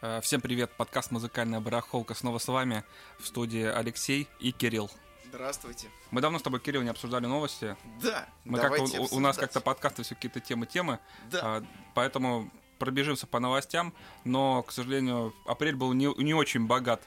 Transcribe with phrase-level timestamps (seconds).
[0.00, 2.84] Э, Всем привет, подкаст «Музыкальная барахолка» снова с вами
[3.18, 4.90] в студии Алексей и Кирилл.
[5.26, 5.88] Здравствуйте.
[6.10, 7.76] Мы давно с тобой, Кирилл, не обсуждали новости.
[8.02, 11.00] Да, Мы давайте у, у нас как-то подкасты все какие-то темы-темы,
[11.30, 11.40] Да.
[11.42, 11.64] а,
[11.94, 13.92] поэтому пробежимся по новостям,
[14.24, 17.02] но, к сожалению, апрель был не, не очень богат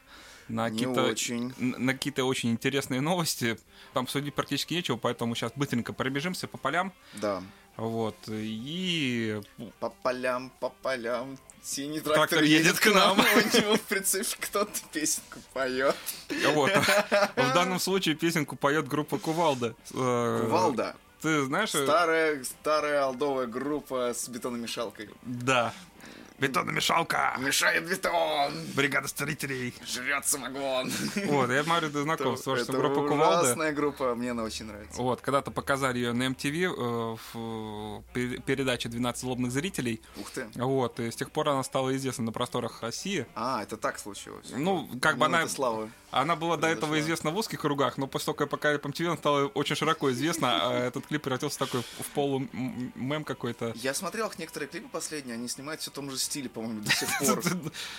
[0.50, 1.54] на какие-то очень.
[1.58, 3.58] на какие-то очень интересные новости.
[3.94, 6.92] Там судить практически нечего, поэтому сейчас быстренько пробежимся по полям.
[7.14, 7.42] Да.
[7.78, 8.16] Вот.
[8.28, 9.42] И
[9.80, 11.38] По полям, по полям.
[11.64, 13.20] Синий Трактор трактор, едет едет к нам.
[13.20, 15.96] У него в прицепе кто-то песенку поет.
[16.54, 16.72] вот.
[17.36, 19.76] В данном случае песенку поет группа Кувалда.
[19.94, 20.96] Э, Кувалда.
[21.22, 21.74] Ты знаешь?
[21.76, 25.10] э, Старая, старая алдовая группа с бетономешалкой.
[25.22, 25.72] Да.
[26.42, 27.36] Бетономешалка!
[27.40, 29.74] Мешает бетон, Бригада строителей.
[29.86, 30.92] жрет самогон.
[31.28, 33.42] Вот, я смотрю, ты знаком с творчеством Это группы Кувалда.
[33.44, 35.00] ужасная группа, мне она очень нравится.
[35.02, 40.02] Вот, когда-то показали ее на MTV э, в пер- передаче «12 злобных зрителей».
[40.18, 40.48] Ух ты.
[40.56, 43.28] Вот, и с тех пор она стала известна на просторах России.
[43.36, 44.48] А, это так случилось.
[44.50, 45.90] Ну, как бы она, Минута славы.
[46.10, 49.06] она была до этого известна в узких кругах, но после того, как показали по MTV,
[49.08, 53.24] она стала очень широко известна, а этот клип превратился в такой в полу м- мем
[53.24, 53.74] какой-то.
[53.76, 56.92] Я смотрел их некоторые клипы последние, они снимают все в том же стиле, по-моему, до
[56.92, 57.44] сих пор.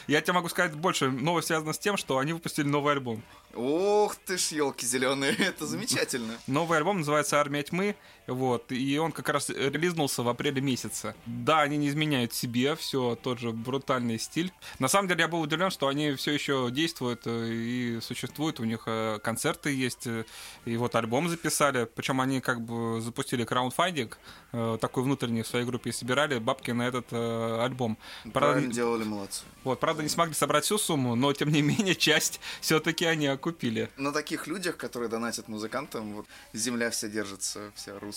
[0.06, 1.10] Я тебе могу сказать больше.
[1.10, 3.22] Новость связана с тем, что они выпустили новый альбом.
[3.54, 6.38] Ух ты ж, елки зеленые, это замечательно.
[6.46, 11.14] Новый альбом называется «Армия тьмы», вот, и он как раз релизнулся в апреле месяце.
[11.26, 14.52] Да, они не изменяют себе, все тот же брутальный стиль.
[14.78, 18.64] На самом деле я был удивлен, что они все еще действуют э, и существуют, у
[18.64, 20.24] них э, концерты есть, э,
[20.64, 24.18] и вот альбом записали, причем они как бы запустили краундфандинг,
[24.52, 27.96] такой внутренний в своей группе, и собирали бабки на этот альбом.
[28.24, 29.44] Правда, Правильно делали, молодцы.
[29.64, 33.88] вот, правда, не смогли собрать всю сумму, но тем не менее часть все-таки они окупили.
[33.96, 38.11] На таких людях, которые донатят музыкантам, вот земля вся держится, вся русская.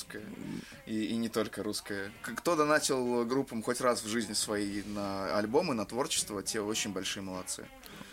[0.85, 2.11] И, и не только русская.
[2.21, 7.23] Кто донатил группам хоть раз в жизни своей на альбомы, на творчество, те очень большие
[7.23, 7.65] молодцы.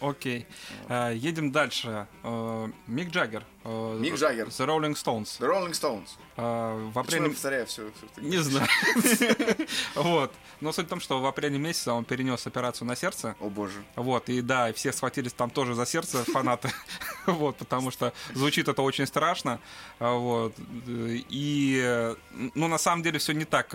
[0.03, 0.47] Окей.
[0.89, 2.09] Э, едем дальше.
[2.25, 3.45] Э, Мик Джаггер.
[3.65, 4.49] э, Мик Джаггер.
[4.49, 5.39] The Rolling Stones.
[5.39, 6.09] The Rolling Stones.
[6.37, 7.25] В Почему апреле...
[7.25, 7.91] я повторяю все?
[8.17, 8.67] Не знаю.
[9.95, 10.33] Вот.
[10.61, 13.37] Но суть в том, что в апреле месяце он перенес операцию на сердце.
[13.41, 13.85] О боже.
[13.97, 16.71] Вот, и да, и все схватились там тоже за сердце, фанаты.
[17.27, 19.61] Вот, потому что звучит это очень страшно.
[20.01, 20.55] Вот.
[20.89, 22.15] И,
[22.55, 23.75] ну, на самом деле все не так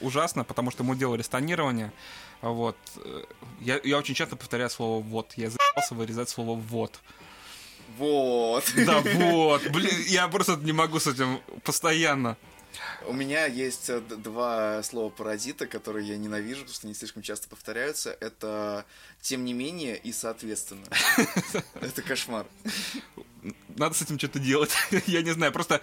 [0.00, 1.92] ужасно, потому что ему делали стонирование.
[2.44, 2.76] А, Вот.
[2.96, 3.24] Э,
[3.60, 5.32] Я, я очень часто повторяю слово «вот».
[5.36, 7.00] Я заебался вырезать слово «вот».
[7.98, 8.64] Вот.
[8.86, 12.36] Да вот, блин, я просто не могу с этим постоянно.
[13.06, 17.48] У меня есть э, два слова паразита, которые я ненавижу, потому что они слишком часто
[17.48, 18.16] повторяются.
[18.20, 18.84] Это
[19.20, 20.86] тем не менее и соответственно.
[21.80, 22.46] Это кошмар.
[23.76, 24.70] Надо с этим что-то делать.
[25.06, 25.80] я не знаю, просто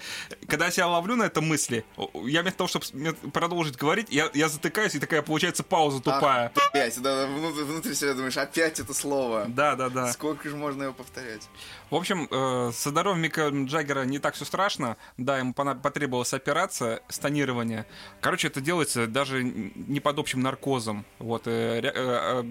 [0.48, 1.86] когда я себя ловлю на это мысли,
[2.26, 6.52] я вместо того, чтобы продолжить говорить, я, я затыкаюсь, и такая получается пауза тупая.
[6.56, 9.46] Ах, Опять, да, внутри, внутри себя думаешь, опять это слово.
[9.48, 10.12] Да, да, да.
[10.14, 11.50] Сколько же можно его повторять?
[11.90, 14.98] В общем, э, со здоровьем Мика Джаггера не так все страшно.
[15.18, 17.86] Да, ему потребовалась операция, стонирование.
[18.22, 21.06] Короче, это делается даже не под общим наркозом.
[21.20, 22.44] Вот, э, э, э,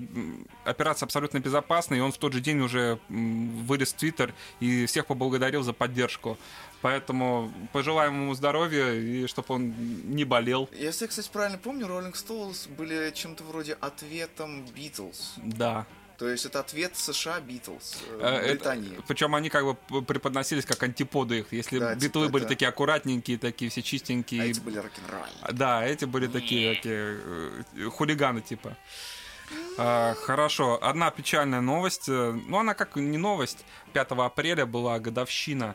[0.64, 5.06] операция абсолютно безопасна, и он в тот же день уже вылез в Твиттер и всех
[5.06, 5.29] поблагодарил
[5.62, 6.36] за поддержку.
[6.82, 9.74] Поэтому пожелаем ему здоровья и чтобы он
[10.14, 10.68] не болел.
[10.72, 15.19] Если я, кстати, правильно помню, Rolling Stones были чем-то вроде ответом Beatles.
[15.36, 15.86] Да.
[16.16, 18.98] То есть это ответ США Beatles, э, Э, это- Британии.
[19.08, 21.46] Причем они как бы преподносились как антиподы их.
[21.52, 24.42] Если Да, битлы типа были это- такие аккуратненькие, такие все чистенькие.
[24.42, 25.52] А эти были рок-н-ролльные.
[25.52, 27.20] Да, эти были такие, такие
[27.76, 28.76] э, хулиганы типа.
[29.78, 32.09] А, хорошо, одна печальная новость.
[32.09, 33.65] э, Ну, она как не новость.
[33.93, 35.75] 5 апреля была годовщина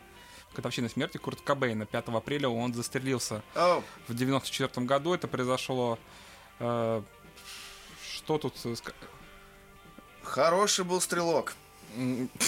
[0.54, 1.84] годовщина смерти Курта Кобейна.
[1.84, 3.42] 5 апреля он застрелился.
[3.54, 5.98] О, В 94 году это произошло...
[6.60, 7.02] э,
[8.14, 8.54] что тут...
[8.64, 8.74] э,
[10.22, 11.54] хороший был стрелок.
[11.96, 12.30] М,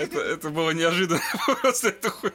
[0.00, 1.20] Это, это было неожиданно.
[1.60, 2.32] Просто это хуй-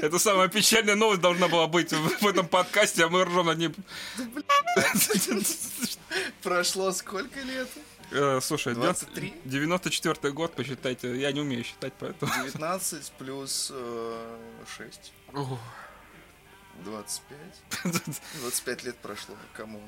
[0.00, 0.18] это?
[0.18, 3.74] Самая печальная новость должна была быть в этом подкасте, а мы ржем над ним.
[6.42, 7.68] Прошло сколько лет?
[8.12, 9.34] Э, Слушай, 23?
[9.44, 11.16] 94 год, посчитайте.
[11.18, 12.32] Я не умею считать, поэтому...
[12.32, 14.36] 19 плюс э,
[14.76, 15.12] 6.
[16.78, 17.38] Ох, 25.
[18.40, 19.80] 25 лет прошло, кому?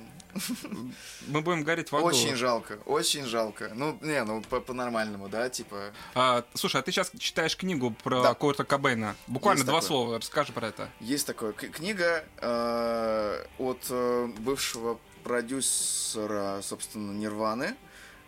[1.27, 1.94] Мы будем гореть в.
[1.97, 3.71] Очень жалко, очень жалко.
[3.75, 5.93] Ну, не, ну по- по-нормальному, да, типа.
[6.15, 8.35] А, слушай, а ты сейчас читаешь книгу про Да.
[8.35, 9.17] Курта Кобейна.
[9.27, 9.88] Буквально Есть два такое.
[9.88, 10.88] слова, расскажи про это.
[11.00, 17.77] Есть такая к- книга э, от э, бывшего продюсера, собственно, Нирваны.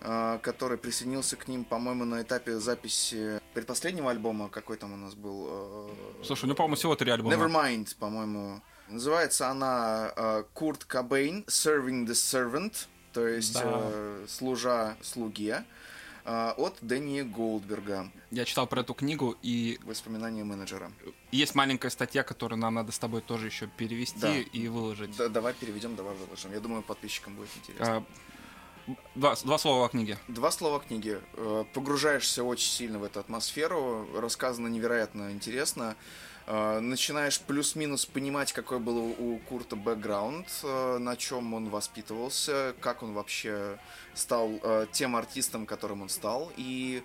[0.01, 4.49] Э, который присоединился к ним, по-моему, на этапе записи предпоследнего альбома.
[4.49, 5.47] Какой там у нас был?
[5.51, 5.89] э,
[6.25, 7.35] Слушай, ну, по-моему, всего три альбома.
[7.35, 8.61] Nevermind, по-моему.
[8.89, 13.83] Называется она э, Курт Кобейн Serving the Servant, то есть Да.
[14.29, 15.65] служа слуге,
[16.25, 18.11] от Дэнни Голдберга.
[18.31, 20.93] Я читал про эту книгу, и Воспоминания менеджера.
[21.31, 24.37] есть маленькая статья, которую нам надо с тобой тоже еще перевести Да.
[24.39, 25.17] и выложить.
[25.17, 26.53] Да, давай переведем, давай выложим.
[26.53, 27.97] Я думаю, подписчикам будет интересно.
[27.97, 28.05] А,
[29.15, 30.17] Два, два слова о книге.
[30.29, 31.21] Два слова книги.
[31.35, 35.95] Э, Погружаешься очень сильно в эту атмосферу, рассказано невероятно интересно.
[36.47, 43.03] Э, Начинаешь плюс-минус понимать, какой был у Курта бэкграунд, э, на чем он воспитывался, как
[43.03, 43.79] он вообще
[44.15, 44.61] стал
[44.93, 46.51] тем артистом, которым он стал.
[46.57, 47.03] И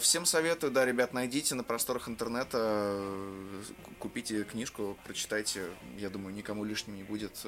[0.00, 3.02] всем советую, да, ребят, найдите на просторах интернета,
[3.98, 5.66] купите книжку, прочитайте.
[5.98, 7.46] Я думаю, никому лишним не будет.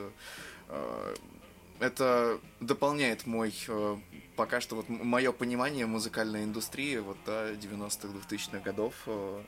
[1.81, 3.97] Это дополняет мой э,
[4.37, 8.95] пока что вот мое понимание музыкальной индустрии вот да, 90-х, 2000-х годов.
[9.07, 9.43] э,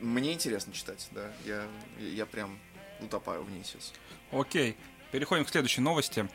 [0.00, 1.30] Мне интересно читать, да.
[1.44, 1.66] Я,
[1.98, 2.58] я прям
[3.00, 3.92] утопаю в ней сейчас.
[4.32, 4.76] Окей,
[5.12, 6.28] переходим к следующей новости.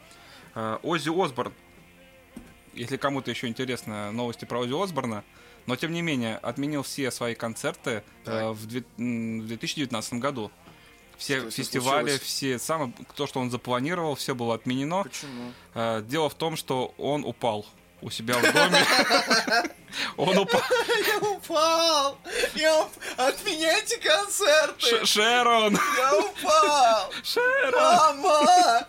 [0.55, 1.53] Э, Оззи Осборн.
[2.73, 5.23] Если кому-то еще интересно новости про Оззи Осборна,
[5.65, 8.67] но тем не менее отменил все свои концерты э, в, в
[9.47, 10.51] 2019 году.
[11.19, 15.03] Все Что- фестивали, все самое, то, что он запланировал, все было отменено.
[15.03, 15.51] Почему?
[15.75, 17.65] Э, Дело в том, что он упал
[18.01, 18.79] у себя в доме.
[20.17, 20.61] Он упал.
[21.05, 22.17] Я упал!
[22.55, 24.79] Я уп- Отменяйте концерты!
[24.87, 25.77] Ш- Шерон!
[25.97, 27.11] Я упал!
[27.23, 28.21] Шерон!
[28.21, 28.87] Мама!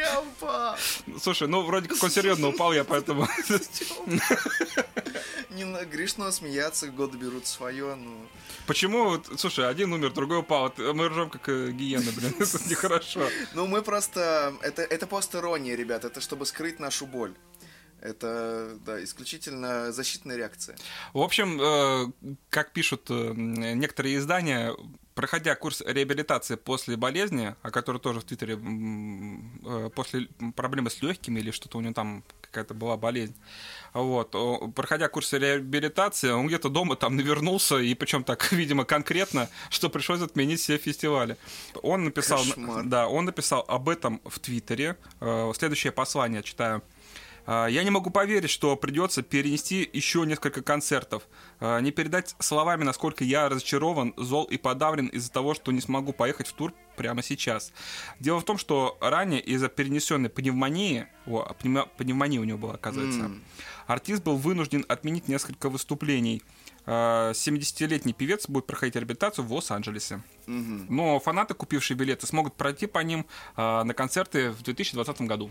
[0.00, 0.76] Я упал!
[1.20, 3.26] Слушай, ну вроде как он серьезно упал, я поэтому...
[5.50, 8.26] Не на грешно смеяться, годы берут свое, ну...
[8.66, 10.72] Почему, вот, слушай, один умер, другой упал.
[10.78, 13.28] Мы ржем как э, гиены, блин, это нехорошо.
[13.54, 14.54] Ну, мы просто...
[14.62, 17.34] Это, это постирония, ребят, это чтобы скрыть нашу боль.
[18.00, 20.78] Это, да, исключительно защитная реакция.
[21.12, 24.74] В общем, э, как пишут э, некоторые издания,
[25.20, 31.40] проходя курс реабилитации после болезни, о которой тоже в Твиттере э, после проблемы с легкими
[31.40, 33.34] или что-то у него там какая-то была болезнь,
[33.92, 34.34] вот,
[34.74, 40.22] проходя курс реабилитации, он где-то дома там навернулся, и причем так, видимо, конкретно, что пришлось
[40.22, 41.36] отменить все фестивали.
[41.82, 42.84] Он написал, Кошмар.
[42.84, 44.96] да, он написал об этом в Твиттере.
[45.20, 46.82] Э, Следующее послание читаю.
[47.52, 51.24] А, Я не могу поверить, что придется перенести еще несколько концертов.
[51.58, 56.12] А, Не передать словами, насколько я разочарован, зол и подавлен из-за того, что не смогу
[56.12, 57.72] поехать в тур прямо сейчас.
[58.20, 63.20] Дело в том, что ранее из-за перенесенной пневмонии, о, пневмо- пневмония у него была, оказывается,
[63.22, 63.42] М.
[63.88, 66.42] артист был вынужден отменить несколько выступлений.
[66.86, 70.22] А, 70-летний певец будет проходить реабилитацию в Лос-Анджелесе.
[70.46, 70.86] Мгм.
[70.88, 73.26] Но фанаты, купившие билеты, смогут пройти по ним
[73.56, 75.50] а, на концерты в 2020 году.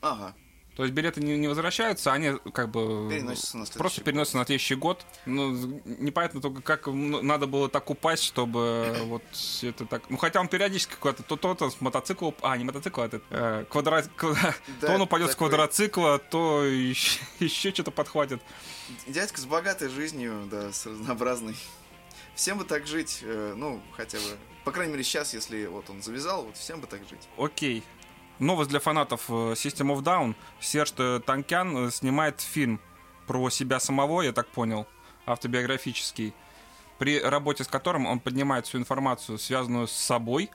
[0.00, 0.34] Ага.
[0.76, 4.04] То есть билеты не, не возвращаются, они как бы Переносятся на просто год.
[4.06, 5.04] переносятся на следующий год.
[5.26, 5.50] Ну,
[5.84, 9.22] непонятно только, как надо было так упасть, чтобы вот
[9.62, 10.08] это так...
[10.08, 12.34] Ну, хотя он периодически куда-то, то, то, то с мотоцикла...
[12.40, 13.22] А, не мотоцикл, а этот...
[13.28, 18.40] э, квадро- ква- Да, то он упадет с такой квадроцикла, то еще, что-то подхватит.
[19.06, 21.54] Дядька с богатой жизнью, да, с разнообразной.
[22.34, 24.24] Всем бы так жить, э, ну, хотя бы,
[24.64, 27.28] по крайней мере, сейчас, если вот он завязал, вот всем бы так жить.
[27.36, 27.82] Окей.
[28.42, 30.34] Новость для фанатов э, System of Down.
[30.60, 30.94] Серж
[31.24, 32.80] Танкян э, снимает фильм
[33.28, 34.88] про себя самого, я так понял,
[35.26, 36.34] автобиографический,
[36.98, 40.50] при работе с которым он поднимает всю информацию, связанную с собой.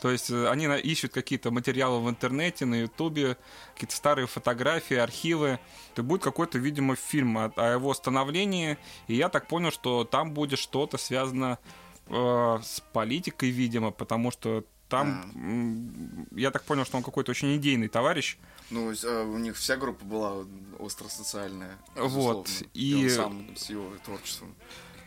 [0.00, 3.36] То есть э, они ищут какие-то материалы в интернете, на ютубе,
[3.74, 5.60] какие-то старые фотографии, архивы.
[5.92, 8.78] Это будет какой-то, видимо, фильм о, о его становлении.
[9.06, 11.60] И я так понял, что там будет что-то связано
[12.08, 16.36] э, с политикой, видимо, потому что там, А.
[16.38, 18.38] я так понял, что он какой-то очень идейный товарищ.
[18.70, 20.44] Ну, э, у них вся группа была
[20.78, 21.76] остросоциальная.
[21.96, 22.66] Вот, безусловно.
[22.74, 24.54] и- он сам с его творчеством.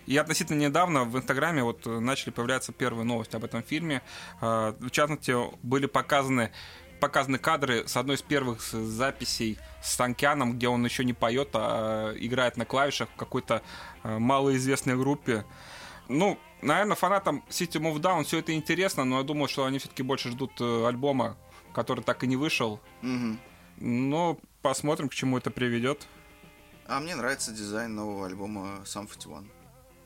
[0.07, 4.01] И относительно недавно в Инстаграме вот э, начали появляться первые новости об этом фильме.
[4.41, 5.33] Э, В частности,
[5.63, 6.51] были показаны
[6.99, 12.13] показаны кадры с одной из первых записей с Танкяном, где он еще не поет, а
[12.15, 13.63] играет на клавишах в какой-то
[14.03, 15.43] э, малоизвестной группе.
[16.09, 20.03] Ну, наверное, фанатам System of Down все это интересно, но я думаю, что они все-таки
[20.03, 21.37] больше ждут э, альбома,
[21.73, 22.79] который так и не вышел.
[23.01, 23.39] Мгм.
[23.77, 26.07] Но посмотрим, к чему это приведет.
[26.87, 29.49] А мне нравится дизайн нового альбома Sum 41.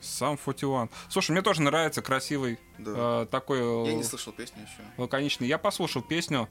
[0.00, 0.90] Сам 41.
[1.08, 3.22] Слушай, мне тоже нравится красивый Да.
[3.22, 4.82] э, такой э, Я не слышал песню еще.
[4.96, 5.46] лаконичный.
[5.48, 6.48] Я послушал песню.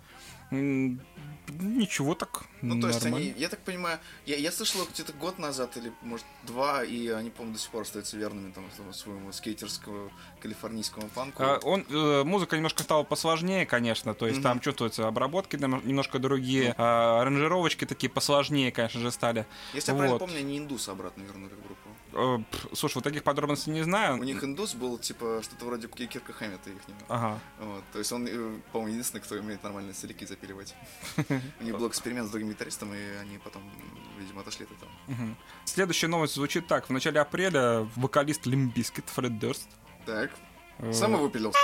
[1.48, 2.44] Ничего так.
[2.64, 3.30] Ну, то есть нормально.
[3.32, 7.08] они, я так понимаю, я, я слышал их где-то год назад или, может, два, и
[7.10, 11.44] они, по-моему, до сих пор остаются верными там своему- скейтерскому калифорнийскому панку.
[11.44, 14.44] А, он, э, музыка немножко стала посложнее, конечно, то есть Мгм.
[14.44, 19.46] там чувствуются обработки нем- немножко другие, а, аранжировочки такие посложнее, конечно же, стали.
[19.74, 20.26] Если я правильно вот.
[20.28, 21.90] помню, они индуса обратно вернули в группу.
[22.14, 22.40] Э,
[22.74, 24.20] Слушай, вот таких подробностей не знаю.
[24.20, 26.78] У них индус был, типа, что-то вроде Кирка Хэммета их
[27.10, 27.40] Ага.
[27.60, 30.74] Вот, то есть он, э, по-моему, единственный, кто умеет нормально целики запиливать.
[31.60, 33.62] У них был эксперимент с другим гитаристом, и они потом,
[34.18, 35.36] видимо, отошли от этого.
[35.66, 36.88] Следующая новость звучит так.
[36.88, 39.68] В начале апреля вокалист Limp Bizkit Фред Дёрст.
[40.06, 40.32] Так,
[40.92, 41.58] сам выпилился,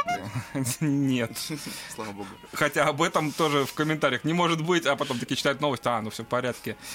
[0.79, 1.31] Нет.
[1.95, 2.27] слава богу.
[2.53, 6.01] Хотя об этом тоже в комментариях не может быть, а потом такие читают новость, а,
[6.01, 6.75] ну все в порядке.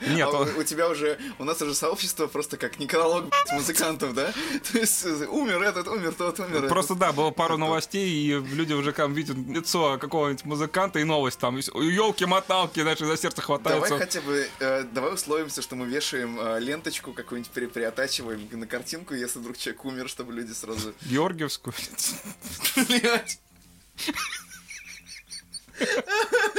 [0.00, 4.12] Нет, А он- у, у тебя уже, у нас уже сообщество просто как некролог музыкантов,
[4.12, 4.32] да?
[4.72, 6.68] То есть э, умер этот, умер тот, умер этот.
[6.68, 11.38] Просто да, было пару новостей, и люди уже там видят лицо какого-нибудь музыканта и новость
[11.38, 11.56] там.
[11.56, 13.98] Елки-моталки, знаешь, за сердце Давай хватаются.
[13.98, 19.14] хотя бы, э, давай условимся, что мы вешаем э, ленточку какую-нибудь, при, приотачиваем на картинку,
[19.14, 20.92] если вдруг человек умер, чтобы люди сразу...
[21.02, 21.53] Георгиевскую.
[22.76, 23.22] И-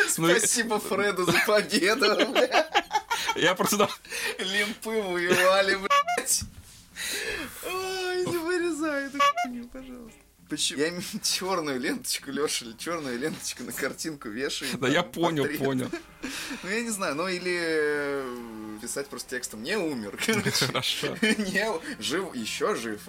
[0.09, 2.05] спасибо Фреду за победу.
[3.35, 3.89] Я просто...
[4.39, 6.41] Лимпы воевали, блядь.
[7.65, 10.19] Ой, не вырезай эту хуйню, пожалуйста.
[10.49, 10.79] Почему?
[10.79, 14.77] Я имею черную ленточку, Леша, черную ленточку на картинку вешаем.
[14.79, 15.89] Да я понял, понял.
[16.63, 18.23] Ну, я не знаю, ну или э,
[18.79, 20.17] писать просто текстом «не умер».
[20.67, 21.15] Хорошо.
[21.21, 21.67] Не,
[21.99, 23.01] жив, еще жив.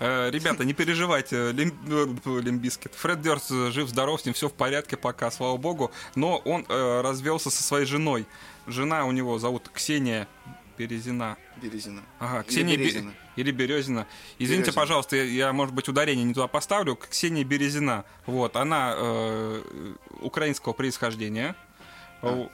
[0.00, 2.94] Э, Ребята, не переживайте, Лим- э, Limp Bizkit.
[2.94, 5.90] Фред Дёрст э, жив-здоров, с ним все в порядке пока, слава богу.
[6.14, 8.26] Но он развелся со своей женой.
[8.66, 10.28] Жена у него зовут Ксения
[10.78, 11.36] Березина.
[11.60, 12.02] Березина.
[12.18, 13.14] Ага, Или Ксения Бе- Березина.
[13.36, 14.06] Или Березина.
[14.38, 14.80] Извините, Березина.
[14.82, 16.96] пожалуйста, я, я, может быть, ударение не туда поставлю.
[16.96, 18.04] Ксения Березина.
[18.26, 19.62] Вот, она э,
[20.20, 21.54] украинского происхождения.
[22.22, 22.48] А.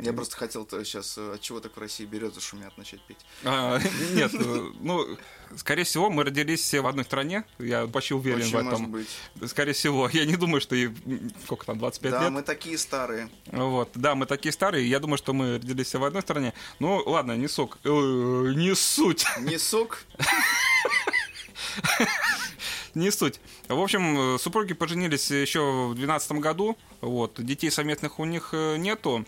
[0.00, 3.18] Я просто хотел сейчас, от чего так в России березы шумят, начать петь.
[3.44, 3.78] А,
[4.12, 5.18] нет, э, ну,
[5.56, 7.44] скорее всего, мы родились все в одной стране.
[7.58, 8.90] Я почти уверен Очень в может этом.
[8.92, 9.08] быть.
[9.46, 12.30] Скорее всего, я не думаю, что м, сколько там, 25 Да, лет.
[12.30, 13.28] мы такие старые.
[13.46, 14.88] Вот, да, мы такие старые.
[14.88, 16.54] Я думаю, что мы родились все в одной стране.
[16.78, 20.04] Ну, ладно, не сок, э, не суть, Не сок,
[22.94, 23.40] не суть.
[23.68, 26.76] В общем, э, супруги поженились еще в 2012 году.
[27.00, 29.24] Вот, детей совместных у них э, нету,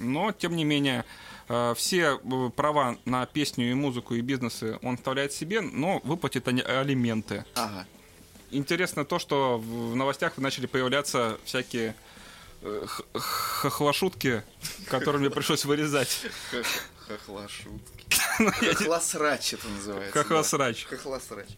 [0.00, 1.04] но тем не менее.
[1.48, 6.48] э, Все э, права на песню и музыку и бизнесы он оставляет себе, но выплатит
[6.48, 7.44] они алименты.
[7.54, 7.86] Ага.
[8.50, 11.94] Интересно то, что в новостях начали появляться всякие
[12.62, 14.42] э, х- хохлошутки,
[14.88, 16.26] которые мне пришлось вырезать.
[16.52, 16.64] Хох-
[17.08, 18.04] Хохлошутки.
[18.74, 20.14] Хохлосрач это называется.
[20.14, 20.22] да.
[20.22, 20.84] Хохлосрач.
[20.86, 21.48] Хохлосрач.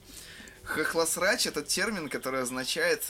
[0.64, 3.04] Хохлосрач это термин, который означает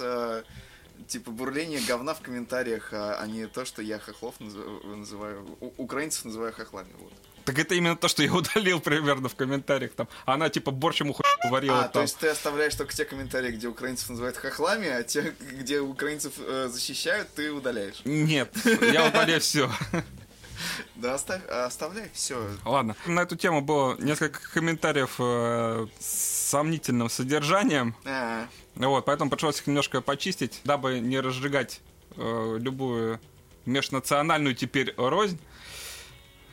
[1.09, 5.73] типа бурление говна в комментариях, а, а не то, что я хохлов называю, называю у-
[5.77, 6.91] украинцев называю хохлами.
[6.99, 7.13] Вот.
[7.45, 9.93] Так это именно то, что я удалил примерно в комментариях.
[9.93, 10.09] Там.
[10.25, 11.79] Она типа борщ ему хуй варила.
[11.79, 11.93] А, там.
[11.93, 16.35] то есть ты оставляешь только те комментарии, где украинцев называют хохлами, а те, где украинцев
[16.39, 18.01] э, защищают, ты удаляешь.
[18.05, 18.53] Нет,
[18.93, 19.71] я удаляю все.
[20.97, 22.49] Да, оставь, оставляй, все.
[22.65, 22.97] Ладно.
[23.07, 27.95] На эту тему было несколько комментариев э, с сомнительным содержанием.
[28.05, 31.81] А, Вот, поэтому пришлось их немножко почистить, дабы не разжигать
[32.17, 33.21] э, любую
[33.67, 35.39] межнациональную теперь рознь.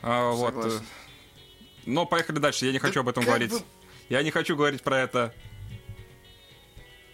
[0.02, 0.54] А, вот.
[0.66, 0.80] Э.
[1.86, 3.50] Но поехали дальше, я не хочу Да об этом говорить.
[3.50, 3.62] бы-
[4.08, 5.34] Я не хочу говорить про это.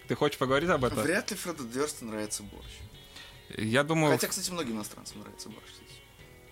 [0.09, 0.99] Ты хочешь поговорить об этом?
[1.02, 2.66] вряд ли Фреду Дёрсту нравится борщ.
[3.56, 5.70] Я думаю, Хотя, кстати, многим иностранцам нравится борщ.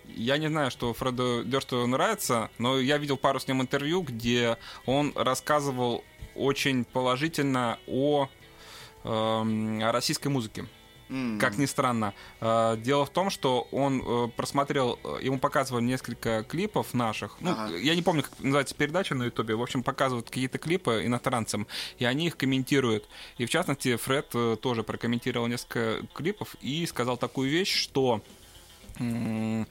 [0.09, 4.57] Я не знаю, что Фреду Дёрсту нравится, но я видел пару с ним интервью, где
[4.87, 8.29] он рассказывал очень положительно о,
[9.05, 10.67] эм, о российской музыке.
[11.11, 11.39] М.
[11.41, 12.13] Как ни странно.
[12.41, 17.39] Э, Дело в том, что он э, просмотрел, э, ему показывали несколько клипов наших.
[17.41, 17.75] Ну, Ага.
[17.77, 19.55] я не помню, как называется передача на Ютубе.
[19.55, 21.67] В общем, показывают какие-то клипы иностранцам,
[21.99, 23.09] и они их комментируют.
[23.39, 28.21] И в частности, Фред э, тоже прокомментировал несколько клипов и сказал такую вещь, что
[29.01, 29.65] э,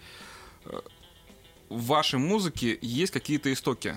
[1.69, 3.95] в вашей музыке есть какие-то истоки.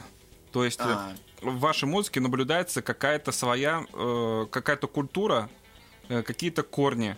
[0.52, 5.48] То есть э, А, в вашей музыке наблюдается какая-то своя, э, какая-то культура,
[6.08, 7.16] э, какие-то корни.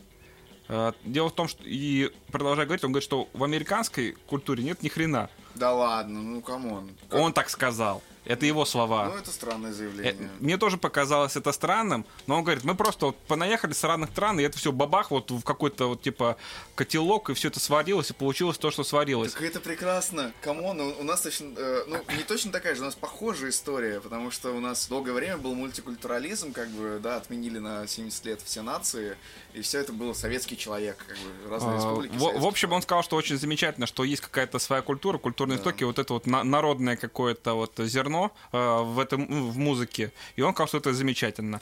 [0.69, 4.83] Э, Дело в том, что и продолжая говорить, он говорит, что в американской культуре нет
[4.83, 5.31] ни хрена.
[5.55, 6.91] да ладно, ну come on.
[7.11, 8.03] Он так сказал.
[8.25, 9.09] Это его слова.
[9.09, 10.31] Ну, это странное Э, заявление.
[10.41, 14.39] Мне тоже показалось это странным, но он говорит, мы просто вот понаехали с разных стран,
[14.39, 16.37] и это все бабах вот в какой-то вот типа
[16.75, 19.33] котелок, и все это сварилось, и получилось то, что сварилось.
[19.33, 20.33] Так это прекрасно.
[20.41, 24.01] Come on, у, нас точно, э, ну, не точно такая же, у нас похожая история,
[24.01, 28.41] потому что у нас долгое время был мультикультурализм, как бы, да, отменили на 70 лет
[28.45, 29.17] все нации,
[29.55, 32.17] и все это был советский человек, как бы, разные А, республики.
[32.17, 35.85] В, в общем, он сказал, что очень замечательно, что есть какая-то своя культура, культурные истоки,
[35.85, 38.12] вот это вот на- народное какое-то вот зерно
[38.53, 41.61] э, в этом в музыке, и он что это замечательно.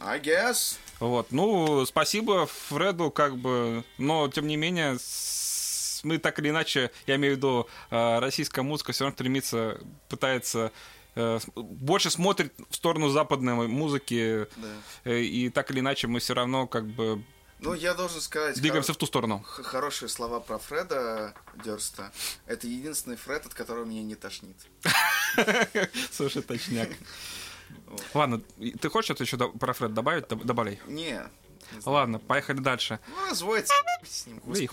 [0.00, 0.76] I guess.
[0.98, 4.98] Вот, ну, спасибо Фреду, как бы, но тем не менее
[6.02, 10.72] мы так или иначе, я имею в виду, э, российская музыка все равно стремится, пытается
[11.14, 14.68] э, больше смотрит в сторону западной музыки, Да.
[15.04, 17.22] э, и так или иначе мы все равно как бы
[17.62, 18.60] Ну, я должен сказать...
[18.60, 19.42] двигаемся хор- в ту сторону.
[19.46, 22.10] Хорошие слова про Фреда Дерста.
[22.46, 24.56] Это единственный Фред, от которого меня не тошнит.
[26.12, 26.88] Слушай, точняк.
[28.14, 28.40] Ладно,
[28.80, 30.24] ты хочешь что-то еще про Фред добавить?
[30.26, 30.80] Доб- Добавляй.
[30.86, 31.22] Не.
[31.84, 32.98] Ладно, поехали дальше.
[33.08, 33.74] Ну, разводится
[34.04, 34.70] с ним, господи.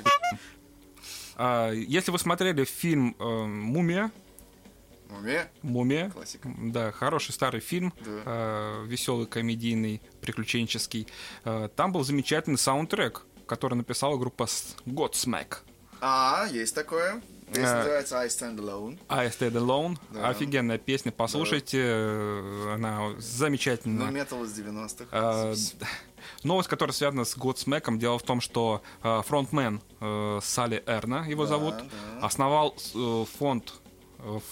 [1.36, 3.24] А, Если вы смотрели фильм э,
[5.10, 5.50] «Мумия»?
[5.62, 6.50] «Мумия», Классика.
[6.58, 8.82] да, хороший старый фильм, Да.
[8.86, 11.08] веселый, комедийный, приключенческий.
[11.46, 14.48] Э, Там был замечательный саундтрек, который написала группа
[14.86, 15.58] Godsmack.
[16.02, 17.22] А, есть такое.
[17.48, 17.78] Песня А.
[17.78, 19.00] называется I Stand Alone.
[19.08, 19.98] I Stayed Alone.
[20.12, 20.28] Да.
[20.28, 21.80] Офигенная песня, послушайте.
[21.82, 24.12] э, Она Ну, замечательная.
[24.12, 25.08] метал из 90-х.
[25.12, 25.54] А,
[26.44, 31.44] Новость, которая связана с Godsmack, дело в том, что э, фронтмен э, Салли Эрна, его
[31.44, 32.26] Да, зовут, да.
[32.26, 33.87] основал э, фонд, э,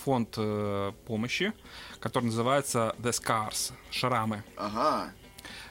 [0.03, 1.53] фонд э, помощи,
[1.99, 4.43] который называется The Scars, шрамы.
[4.57, 5.11] Ага.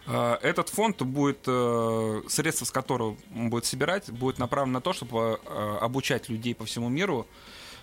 [0.06, 4.92] Э, Этот фонд будет, э, средства с которого он будет собирать, будет направлено на то,
[4.92, 7.26] чтобы э, обучать людей по всему миру.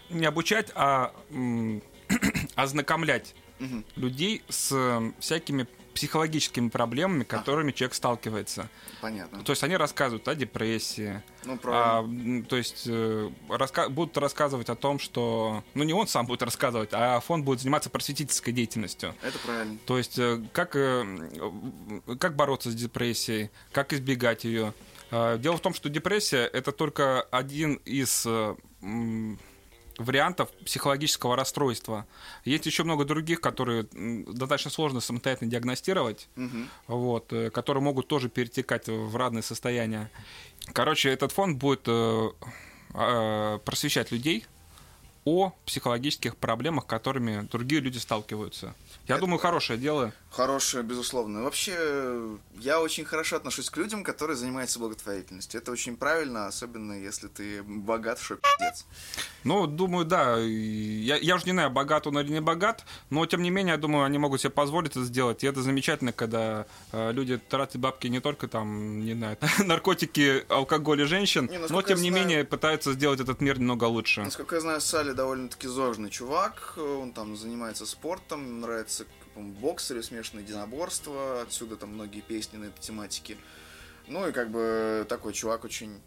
[0.09, 1.13] Не обучать, а
[2.55, 3.85] ознакомлять Мгм.
[3.95, 8.69] людей с э, всякими психологическими проблемами, которыми человек сталкивается.
[9.01, 9.43] Понятно.
[9.43, 12.43] То есть они рассказывают о депрессии, Ну, а, правильно.
[12.45, 16.89] то есть э, раска- будут рассказывать о том, что, ну не он сам будет рассказывать,
[16.93, 19.15] а фонд будет заниматься просветительской деятельностью.
[19.21, 19.77] Это правильно.
[19.85, 21.29] То есть э, как, э,
[22.19, 24.73] как бороться с депрессией, как избегать ее.
[25.11, 28.25] Э, Дело в том, что депрессия это только один из
[30.01, 32.05] вариантов психологического расстройства.
[32.45, 36.69] Есть еще много других, которые достаточно сложно самостоятельно диагностировать, Мгм.
[36.87, 40.09] вот, э, которые могут тоже перетекать в разные состояния.
[40.73, 42.29] Короче, этот фонд будет э,
[42.93, 44.45] э, просвещать людей
[45.25, 48.73] о психологических проблемах, которыми другие люди сталкиваются.
[49.07, 50.13] Я думаю, хорошее дело.
[50.31, 51.43] Хорошее, безусловно.
[51.43, 55.59] Вообще, я очень хорошо отношусь к людям, которые занимаются благотворительностью.
[55.59, 58.85] Это очень правильно, особенно если ты богат, что пиздец.
[59.43, 60.37] Ну, думаю, да.
[60.39, 63.77] Я, я уже не знаю, богат он или не богат, но тем не менее, я
[63.77, 65.43] думаю, они могут себе позволить это сделать.
[65.43, 71.01] И это замечательно, когда э, люди тратят бабки не только там, не знаю, наркотики, алкоголь
[71.01, 74.21] и женщин, Не, но тем не знаю- менее пытаются сделать этот мир немного лучше.
[74.21, 76.75] Насколько я знаю, Салли довольно-таки зожный чувак.
[76.77, 81.41] Он там занимается спортом, нравится бокс или смешанное единоборство.
[81.41, 83.37] Отсюда там многие песни на этой тематике.
[84.07, 85.99] Ну и как бы такой чувак очень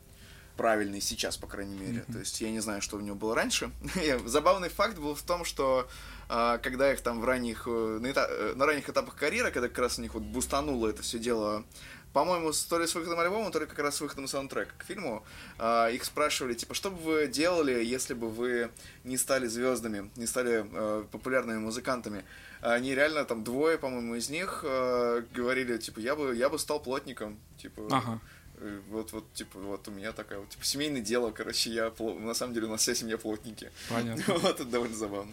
[0.56, 2.04] правильный сейчас, по крайней мере.
[2.12, 3.70] То есть я не знаю, что у него было раньше.
[4.24, 5.88] Забавный факт был в том, что
[6.28, 9.68] а, когда их там в ранних, э, на, эта- э, на ранних этапах карьеры, когда
[9.68, 11.64] как раз у них вот бустануло это все дело,
[12.12, 15.24] по-моему, то ли с выходом альбома, то ли как раз с выходом саундтрека к фильму,
[15.58, 18.70] а, их спрашивали, типа, что бы вы делали, если бы вы
[19.02, 22.24] не стали звездами, не стали э, популярными музыкантами?
[22.72, 26.81] Они реально, там, двое, по-моему, из них э, говорили, типа, я бы, я бы стал
[26.81, 28.20] плотником, типа, Ага.
[28.59, 32.18] э, вот, вот, типа, вот у меня такая вот, типа, семейное дело, короче, я, пло-
[32.18, 33.70] на самом деле, у нас вся семья плотники.
[33.90, 34.22] Понятно.
[34.38, 35.33] Вот, это довольно забавно,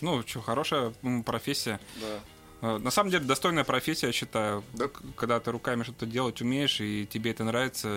[0.00, 0.94] Ну, что, хорошая
[1.26, 1.78] профессия.
[2.00, 2.20] да.
[2.62, 4.62] Э, На самом деле, достойная профессия, я считаю.
[4.74, 4.88] Да.
[5.16, 7.88] Когда ты руками что-то делать умеешь, и тебе это нравится,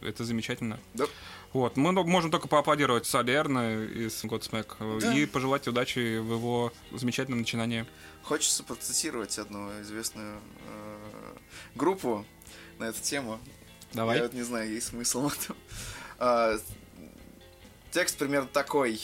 [0.00, 0.78] это замечательно.
[0.94, 1.04] Да.
[1.52, 5.14] Вот, мы можем только поаплодировать Салли Эрна из Godsmack Да.
[5.14, 7.86] и пожелать удачи в его замечательном начинании.
[8.26, 11.36] Хочется процитировать одну известную э,
[11.76, 12.26] группу
[12.80, 13.38] на эту тему.
[13.92, 14.16] Давай.
[14.16, 15.56] Я вот не знаю, есть смысл в этом.
[16.18, 16.58] А,
[17.92, 19.00] текст примерно такой.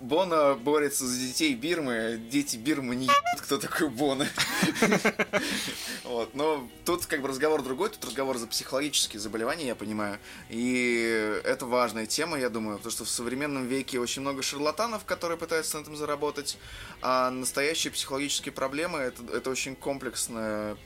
[0.00, 4.28] Бона борется за детей Бирмы, дети Бирмы не ебут, кто такой Бона.
[6.04, 10.18] Вот, но тут как бы разговор другой, тут разговор за психологические заболевания, я понимаю.
[10.48, 15.36] И это важная тема, я думаю, потому что в современном веке очень много шарлатанов, которые
[15.36, 16.56] пытаются на этом заработать,
[17.02, 20.76] а настоящие психологические проблемы это, это очень комплексная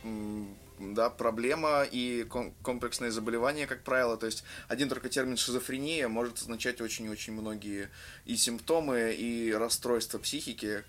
[0.82, 4.16] да, проблема и ком- комплексное заболевание, как правило.
[4.16, 7.90] То есть один только термин шизофрения может означать очень-очень многие
[8.24, 10.84] и симптомы, и расстройства психики.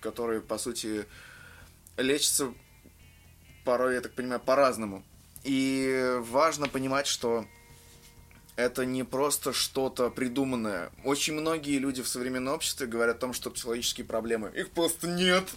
[0.00, 1.04] которые, по сути,
[1.96, 2.54] лечатся
[3.64, 5.04] порой, я так понимаю, по-разному.
[5.44, 7.44] И важно понимать, что
[8.56, 10.90] это не просто что-то придуманное.
[11.04, 15.48] Очень многие люди в современном обществе говорят о том, что психологические проблемы, их просто нет.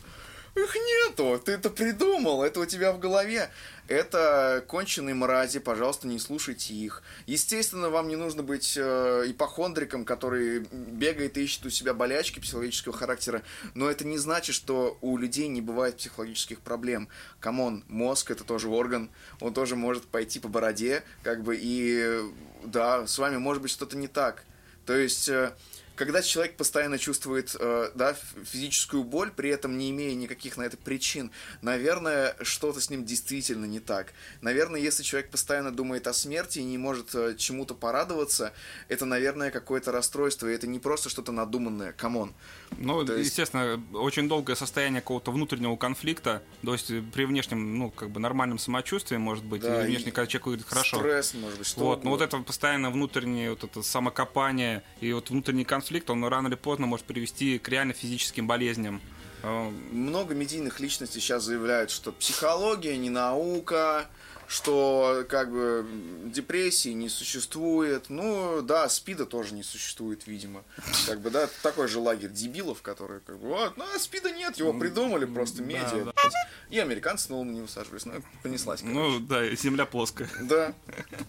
[0.55, 3.49] Их нету, ты это придумал, это у тебя в голове.
[3.87, 7.01] Это конченые мрази, пожалуйста, не слушайте их.
[7.25, 12.95] Естественно, вам не нужно быть э, ипохондриком, который бегает и ищет у себя болячки психологического
[12.95, 13.41] характера,
[13.73, 17.09] но это не значит, что у людей не бывает психологических проблем.
[17.39, 19.09] Come on, мозг это тоже орган,
[19.41, 22.21] он тоже может пойти по бороде, как бы, и
[22.63, 24.43] да, с вами может быть что-то не так.
[24.85, 25.27] То есть...
[25.29, 25.53] Э,
[25.95, 30.77] когда человек постоянно чувствует э, да, физическую боль, при этом не имея никаких на это
[30.77, 34.13] причин, наверное, что-то с ним действительно не так.
[34.41, 38.53] Наверное, если человек постоянно думает о смерти и не может э, чему-то порадоваться,
[38.87, 41.93] это, наверное, какое-то расстройство, и это не просто что-то надуманное.
[41.93, 42.33] Come on.
[42.77, 43.29] Ну, то есть...
[43.29, 48.59] естественно, очень долгое состояние какого-то внутреннего конфликта, то есть при внешнем, ну, как бы нормальном
[48.59, 50.97] самочувствии, может быть, да, или внешне, когда человек выглядит хорошо.
[50.97, 55.29] Стресс, может быть, что Вот, но вот это постоянно внутреннее вот это самокопание и вот
[55.29, 59.01] внутренний конфликт конфликт, он рано или поздно может привести к реально физическим болезням.
[59.43, 64.07] Э, Много медийных личностей сейчас заявляют, что психология не наука,
[64.47, 65.85] что как бы
[66.25, 68.09] депрессии не существует.
[68.09, 70.63] Ну да, СПИДа тоже не существует, видимо.
[71.07, 74.57] Как бы, да, такой же лагерь дебилов, которые как бы, вот, ну, а СПИДа нет,
[74.57, 76.05] его придумали просто медиа.
[76.05, 76.29] Да, да.
[76.69, 78.05] И американцы снова на него усаживались.
[78.05, 78.99] Ну, понеслась, короче.
[78.99, 80.29] Ну, да, земля плоская.
[80.41, 80.73] Да,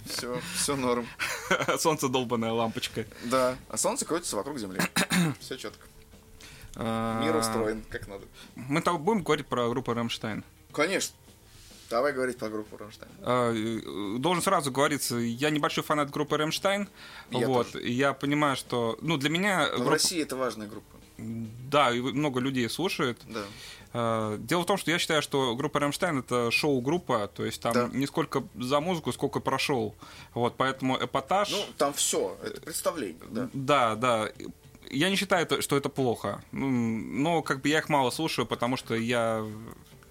[0.06, 1.06] все, все норм.
[1.78, 3.06] Солнце долбанная лампочка.
[3.24, 4.80] Да, а солнце крутится вокруг Земли.
[5.40, 5.86] Все четко.
[6.76, 8.24] А, Мир устроен, как надо.
[8.56, 10.44] Мы там будем говорить про группу Рамштайн.
[10.72, 11.14] Конечно.
[11.90, 13.10] Давай говорить про группу Рамштайн.
[13.22, 16.88] А, должен сразу говориться, я небольшой фанат группы Рамштайн.
[17.30, 17.86] Я вот, тоже.
[17.88, 19.68] я понимаю, что, ну, для меня.
[19.68, 19.84] группа...
[19.84, 20.96] В России это важная группа.
[21.16, 23.20] Да, и много людей слушают.
[23.28, 23.42] Да.
[23.92, 27.72] А, дело в том, что я считаю, что группа Рамштайн это шоу-группа, то есть там
[27.72, 27.88] да.
[27.92, 29.94] не сколько за музыку, сколько про шоу.
[30.34, 31.50] Вот, поэтому эпатаж.
[31.52, 33.22] Ну, там все, это представление.
[33.30, 33.94] Да, да.
[33.94, 34.28] да.
[34.90, 36.42] Я не считаю, что это плохо.
[36.50, 39.46] Но как бы я их мало слушаю, потому что я.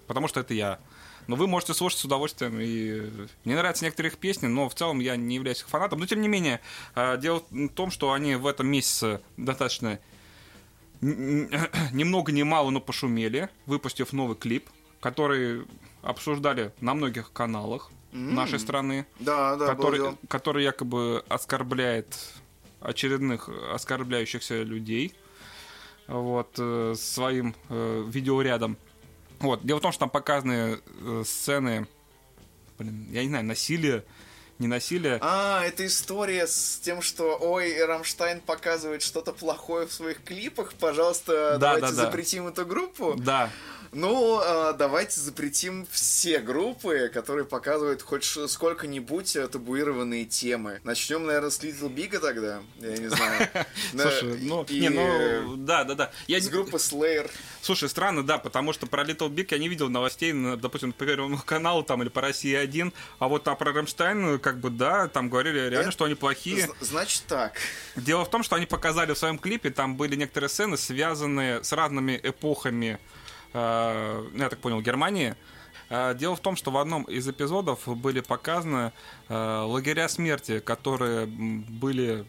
[0.06, 0.78] Потому что это я.
[1.26, 2.58] Но вы можете слушать с удовольствием.
[2.60, 6.00] И мне нравятся некоторые их песни, но в целом я не являюсь их фанатом.
[6.00, 6.60] Но тем не менее,
[6.94, 9.98] а, дело в том, что они в этом месяце достаточно
[11.00, 14.68] ни много ни мало, но пошумели, выпустив новый клип,
[15.00, 15.64] который
[16.02, 18.32] обсуждали на многих каналах mm-hmm.
[18.32, 19.06] нашей страны.
[19.20, 22.18] Да, да, который, который якобы оскорбляет
[22.80, 25.14] очередных оскорбляющихся людей
[26.06, 28.76] вот, э, своим э, видеорядом.
[29.44, 29.64] Вот.
[29.64, 31.86] Дело в том, что там показаны э, сцены,
[32.78, 34.04] блин, я не знаю, насилия,
[34.58, 35.18] не насилие.
[35.20, 41.58] А, это история с тем, что, ой, Рамштайн показывает что-то плохое в своих клипах, пожалуйста,
[41.58, 42.04] да, давайте да, да.
[42.04, 43.14] запретим эту группу.
[43.16, 43.50] Да.
[43.94, 50.80] Ну, э, давайте запретим все группы, которые показывают хоть сколько-нибудь табуированные темы.
[50.82, 52.60] Начнем, наверное, с Little Big тогда.
[52.80, 53.48] Я не знаю.
[53.92, 56.10] Слушай, ну, не, ну, да, да, да.
[56.26, 56.40] Я...
[56.40, 57.30] С группы Slayer.
[57.62, 61.38] Слушай, странно, да, потому что про Little Big я не видел новостей, допустим, по Первому
[61.38, 65.28] каналу там или по России один, а вот а про Рамштайн, как бы, да, там
[65.28, 66.68] говорили реально, что они плохие.
[66.80, 67.54] Значит так.
[67.96, 71.72] Дело в том, что они показали в своем клипе, там были некоторые сцены, связанные с
[71.72, 73.00] разными эпохами
[73.54, 75.34] Э, я так понял, Германии.
[75.88, 78.92] Э, дело в том, что в одном из эпизодов были показаны
[79.28, 82.26] э, лагеря смерти, которые были,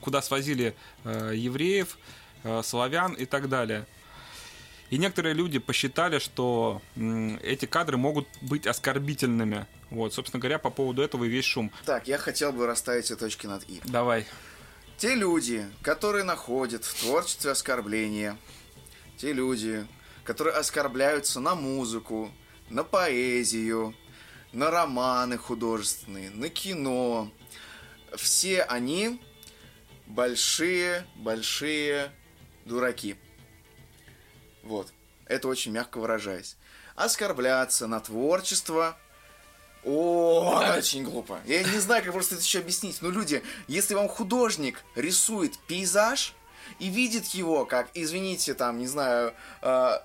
[0.00, 1.96] куда свозили евреев,
[2.62, 3.86] славян и так далее.
[4.90, 6.80] И некоторые люди посчитали, что
[7.42, 9.66] эти кадры могут быть оскорбительными.
[9.90, 11.70] Вот, собственно говоря, по поводу этого и весь шум.
[11.84, 13.80] Так, я хотел бы расставить все точки над «и».
[13.84, 14.26] Давай.
[14.96, 18.36] Те люди, которые находят в творчестве оскорбления,
[19.16, 19.86] те люди,
[20.24, 22.30] которые оскорбляются на музыку,
[22.70, 23.94] на поэзию,
[24.52, 27.30] на романы художественные, на кино.
[28.16, 29.20] Все они
[30.06, 32.10] большие-большие
[32.64, 33.16] дураки.
[34.66, 34.92] Вот.
[35.26, 36.56] Это очень мягко выражаясь.
[36.94, 38.96] Оскорбляться на творчество
[39.84, 41.40] о, очень глупо.
[41.44, 43.02] Я не знаю, как просто это еще объяснить.
[43.02, 46.34] Но люди, если вам художник рисует пейзаж
[46.80, 49.98] и видит его как, извините, там, не знаю, э,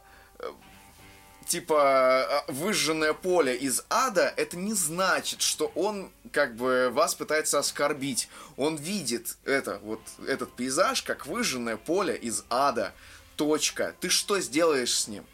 [1.47, 7.57] типа э, выжженное поле из ада, это не значит, что он как бы вас пытается
[7.57, 8.29] оскорбить.
[8.57, 12.93] Он видит это, вот этот пейзаж, как выжженное поле из ада.
[13.41, 13.95] Точка.
[13.99, 15.25] Ты что сделаешь с ним?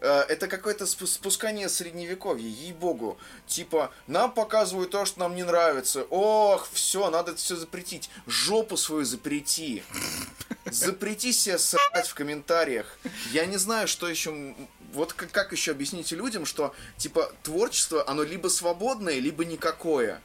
[0.00, 3.18] Э, это какое-то спускание средневековья, ей-богу.
[3.46, 6.04] Типа, нам показывают то, что нам не нравится.
[6.08, 8.08] Ох, все, надо это все запретить.
[8.26, 9.82] Жопу свою запрети.
[10.64, 12.98] Запрети себе ссать в комментариях.
[13.32, 14.54] Я не знаю, что еще...
[14.94, 20.22] Вот как, еще объясните людям, что, типа, творчество, оно либо свободное, либо никакое.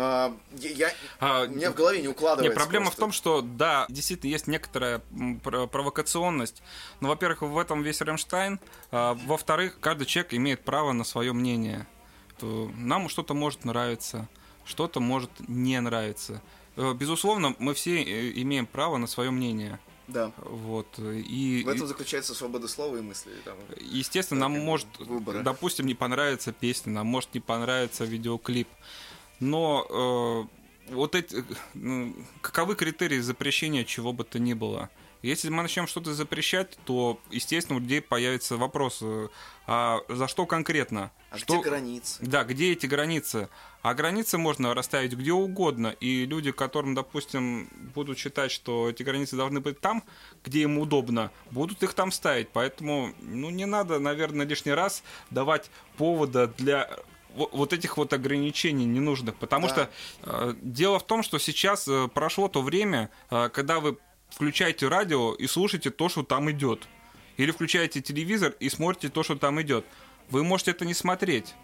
[0.00, 2.48] А, я, а, у меня в голове не укладывается.
[2.48, 3.00] Нет, проблема просто.
[3.00, 5.00] в том, что да, действительно есть некоторая
[5.42, 6.62] провокационность.
[7.00, 8.60] Но, во-первых, в этом весь Рамштайн.
[8.92, 11.84] А, во-вторых, каждый человек имеет право на свое мнение.
[12.38, 14.28] То нам что-то может нравиться,
[14.64, 16.40] что-то может не нравиться.
[16.76, 19.80] Э, безусловно, мы все э, имеем право на свое мнение.
[20.06, 20.30] Да.
[20.36, 20.86] Вот.
[21.00, 23.32] И, в этом заключается свобода слова и мысли.
[23.44, 25.40] Там, естественно, нам может, выбора.
[25.42, 28.68] допустим, не понравится песня, нам может не понравиться видеоклип.
[29.40, 30.48] Но
[30.88, 34.90] э, вот эти, э, каковы критерии запрещения чего бы то ни было?
[35.22, 39.02] Если мы начнем что-то запрещать, то, естественно, у людей появится вопрос,
[39.66, 41.10] а за что конкретно?
[41.30, 41.54] А что...
[41.54, 42.18] где границы?
[42.22, 43.48] Да, где эти границы?
[43.82, 49.36] А границы можно расставить где угодно, и люди, которым, допустим, будут считать, что эти границы
[49.36, 50.04] должны быть там,
[50.44, 52.48] где им удобно, будут их там ставить.
[52.50, 56.98] Поэтому, ну, не надо, наверное, лишний раз давать повода для
[57.52, 59.36] вот этих вот ограничений ненужных.
[59.36, 59.72] Потому да.
[59.72, 59.90] что
[60.22, 63.98] э, дело в том, что сейчас э, прошло то время, э, когда вы
[64.30, 66.86] включаете радио и слушаете то, что там идет.
[67.36, 69.84] Или включаете телевизор и смотрите то, что там идет.
[70.30, 71.54] Вы можете это не смотреть.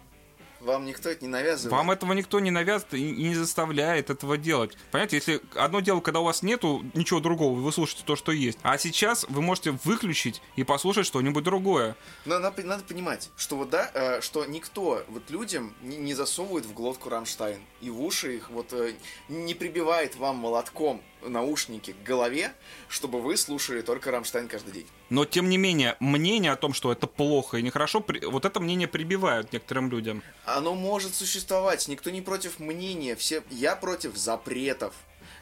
[0.59, 1.71] Вам никто это не навязывает.
[1.71, 4.77] Вам этого никто не навязывает и не заставляет этого делать.
[4.91, 8.57] Понимаете, если одно дело, когда у вас нету ничего другого, вы слушаете то, что есть.
[8.63, 11.95] А сейчас вы можете выключить и послушать что-нибудь другое.
[12.25, 16.65] Но надо, надо понимать, что вот да, э, что никто вот людям не, не засовывает
[16.65, 18.95] в глотку Рамштайн и в уши их вот э,
[19.29, 22.53] не прибивает вам молотком наушники к голове,
[22.87, 24.87] чтобы вы слушали только Рамштайн каждый день.
[25.09, 28.87] Но, тем не менее, мнение о том, что это плохо и нехорошо, вот это мнение
[28.87, 30.23] прибивают некоторым людям.
[30.45, 33.43] Оно может существовать, никто не против мнения, все...
[33.49, 34.93] я против запретов.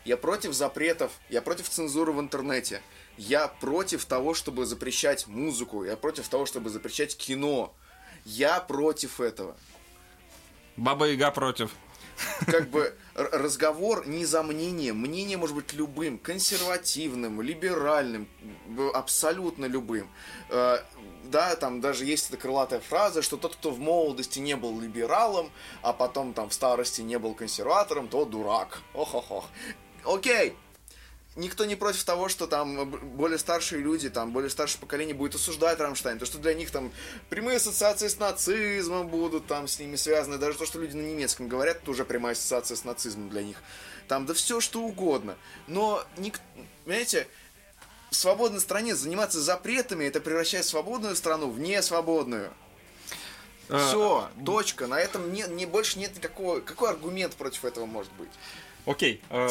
[0.05, 2.81] Я против запретов, я против цензуры в интернете.
[3.17, 7.73] Я против того, чтобы запрещать музыку, я против того, чтобы запрещать кино.
[8.25, 9.55] Я против этого.
[10.75, 11.71] Баба Яга против
[12.45, 14.93] как бы разговор не за мнение.
[14.93, 18.27] Мнение может быть любым, консервативным, либеральным,
[18.93, 20.09] абсолютно любым.
[20.49, 20.77] Э,
[21.25, 25.51] да, там даже есть эта крылатая фраза, что тот, кто в молодости не был либералом,
[25.81, 28.81] а потом там в старости не был консерватором, то дурак.
[28.93, 29.49] Ох-ох-ох.
[30.05, 30.55] Окей,
[31.35, 35.79] никто не против того, что там более старшие люди, там более старшее поколение будет осуждать
[35.79, 36.91] Рамштайн, то, что для них там
[37.29, 41.47] прямые ассоциации с нацизмом будут там с ними связаны, даже то, что люди на немецком
[41.47, 43.57] говорят, это уже прямая ассоциация с нацизмом для них.
[44.07, 45.35] Там, да все что угодно.
[45.67, 46.39] Но, ник...
[46.85, 47.27] понимаете,
[48.11, 52.51] в свободной стране заниматься запретами, это превращает свободную страну в несвободную.
[53.69, 54.87] А, все, точка.
[54.87, 56.59] На этом не, не больше нет никакого.
[56.59, 58.29] Какой аргумент против этого может быть?
[58.85, 59.21] Окей.
[59.29, 59.49] Okay, uh...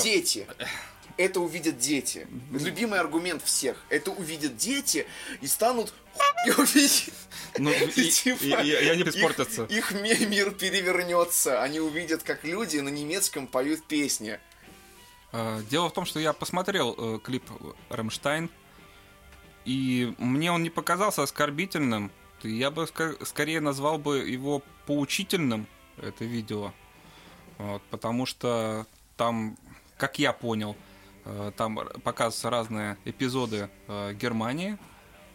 [1.17, 2.27] Это увидят дети.
[2.51, 3.85] Любимый аргумент всех.
[3.91, 5.07] Это увидят дети
[5.41, 5.93] и станут
[6.59, 7.11] увидеть.
[7.59, 9.65] Ну, и, типа, и, и, и они испортятся.
[9.65, 11.63] Их, их мир перевернется.
[11.63, 14.39] Они увидят, как люди на немецком поют песни.
[15.33, 17.45] А, дело в том, что я посмотрел э, клип
[17.89, 18.51] Рамштайн,
[19.65, 22.11] и мне он не показался оскорбительным.
[22.43, 26.73] Я бы ск- скорее назвал бы его поучительным, это видео.
[27.59, 28.87] Вот, потому что
[29.17, 29.57] там,
[29.97, 30.77] как я понял,
[31.57, 34.79] там показываются разные эпизоды э, Германии,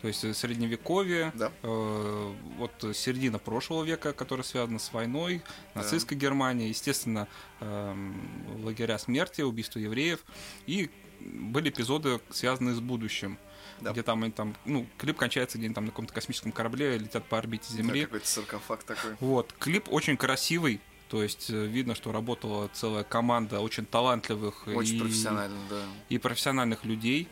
[0.02, 1.52] то есть средневековье, да.
[1.64, 5.42] э, вот середина прошлого века, которая связана с войной,
[5.74, 6.22] нацистской да.
[6.22, 7.28] Германии, естественно,
[7.60, 8.12] э,
[8.64, 10.24] лагеря смерти, убийство евреев,
[10.68, 13.38] и были эпизоды, связанные с будущим.
[13.82, 13.92] Да.
[13.92, 17.74] Где там, там, ну, клип кончается где-нибудь там на каком-то космическом корабле, летят по орбите
[17.74, 18.02] Земли.
[18.02, 19.16] Да, какой-то саркофаг такой.
[19.20, 24.98] Вот, клип очень красивый, то есть э, видно, что работала целая команда очень талантливых очень
[24.98, 25.82] и, профессиональных, да.
[26.10, 27.30] и профессиональных людей.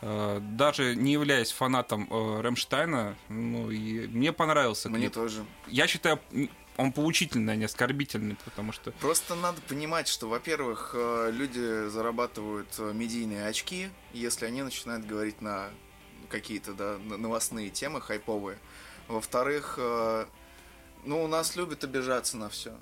[0.00, 4.88] Э, даже не являясь фанатом э, Рэмштайна, ну и мне понравился.
[4.88, 5.14] Мне клип.
[5.14, 5.44] тоже.
[5.68, 6.20] Я считаю,
[6.76, 8.90] он поучительный, а не оскорбительный, потому что...
[8.92, 15.68] Просто надо понимать, что, во-первых, люди зарабатывают медийные очки, если они начинают говорить на
[16.28, 18.58] какие-то да, новостные темы хайповые.
[19.06, 19.78] Во-вторых,
[21.04, 22.72] ну, у нас любят обижаться на все.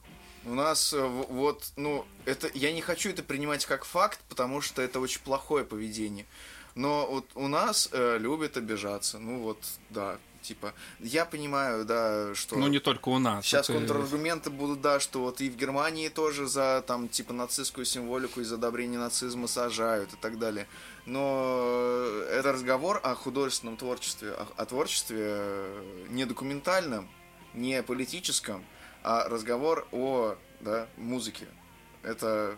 [0.44, 4.80] У нас э, вот, ну, это я не хочу это принимать как факт, потому что
[4.80, 6.26] это очень плохое поведение.
[6.74, 9.18] Но вот у нас э, любят обижаться.
[9.18, 9.58] Ну вот,
[9.90, 12.56] да, типа, я понимаю, да, что...
[12.56, 13.44] Ну, не только у нас.
[13.44, 13.78] Сейчас это...
[13.78, 18.44] контраргументы будут, да, что вот и в Германии тоже за, там, типа, нацистскую символику и
[18.44, 20.66] за одобрение нацизма сажают и так далее.
[21.06, 21.96] Но
[22.30, 27.08] это разговор о художественном творчестве, о, о творчестве э, не документальном,
[27.54, 28.64] не политическом,
[29.02, 31.46] а разговор о да, музыке.
[32.02, 32.56] Это...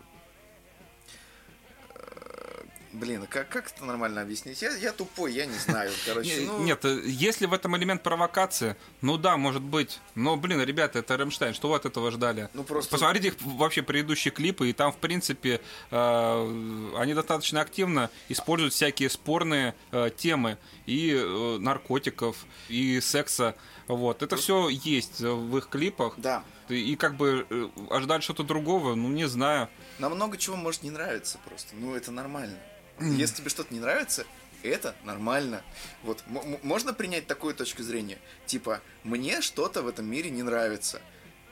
[1.95, 4.61] Э, Блин, а как, как это нормально объяснить?
[4.61, 5.91] Я, я тупой, я не знаю.
[6.07, 10.01] Короче, ну, Нет, если в этом элемент провокации, ну да, может быть.
[10.15, 12.51] Но, блин, ребята, это Рамштайн, что вы от этого ждали?
[12.53, 18.11] Ну, просто- Посмотрите их вообще предыдущие клипы, и там, в принципе, э, они достаточно активно
[18.29, 22.37] используют всякие спорные э, темы и э, наркотиков,
[22.69, 23.55] и секса.
[23.89, 26.15] Вот, это все есть в их клипах.
[26.19, 26.45] да.
[26.69, 29.69] И как бы э, ожидать что-то другого, ну не знаю.
[29.99, 31.75] Нам много чего может не нравиться просто.
[31.77, 32.57] Ну, это нормально.
[33.01, 34.25] Если тебе что-то не нравится,
[34.63, 35.63] это нормально.
[36.03, 38.19] Вот, м- можно принять такую точку зрения.
[38.47, 41.03] Типа, мне что-то в этом мире не нравится.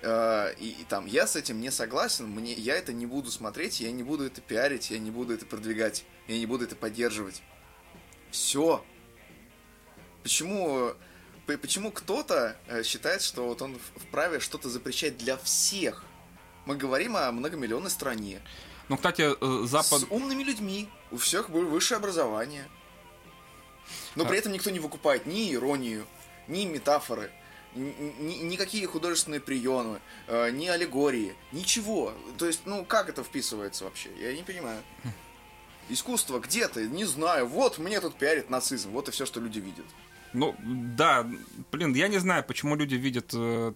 [0.00, 3.80] Э, И, и там, я с этим не согласен, мне, я это не буду смотреть,
[3.80, 7.42] я не буду это пиарить, я не буду это продвигать, я не буду это поддерживать.
[8.30, 8.82] Все.
[10.22, 10.92] Почему,
[11.58, 16.04] почему кто-то э, считает, что вот он вправе что-то запрещать для всех?
[16.66, 18.40] Мы говорим о многомиллионной стране.
[18.88, 20.00] Ну, кстати, э, Запад...
[20.02, 20.88] С умными людьми.
[21.10, 22.68] У всех вы- высшее образование.
[24.14, 26.06] Но при А- этом никто не выкупает ни иронию,
[26.48, 27.30] ни метафоры,
[27.74, 32.12] ни- ни- никакие художественные приемы, э, ни аллегории, ничего.
[32.38, 34.10] То есть, ну как это вписывается вообще?
[34.18, 34.82] Я не понимаю.
[35.88, 37.46] Искусство где-то, не знаю.
[37.48, 38.90] Вот мне тут пиарит нацизм.
[38.90, 39.86] Вот и все, что люди видят.
[40.32, 40.54] Ну,
[40.96, 41.26] да,
[41.72, 43.30] блин, я не знаю, почему люди видят...
[43.34, 43.72] э,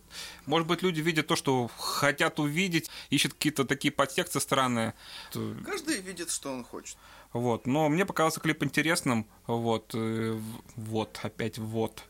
[0.46, 4.94] Может быть, люди видят то, что хотят увидеть, ищут какие-то такие подтексты странные.
[5.64, 6.96] Каждый видит, что он хочет.
[7.32, 9.26] Вот, но мне показался клип интересным.
[9.48, 10.38] Вот, э,
[10.76, 12.04] вот, опять вот.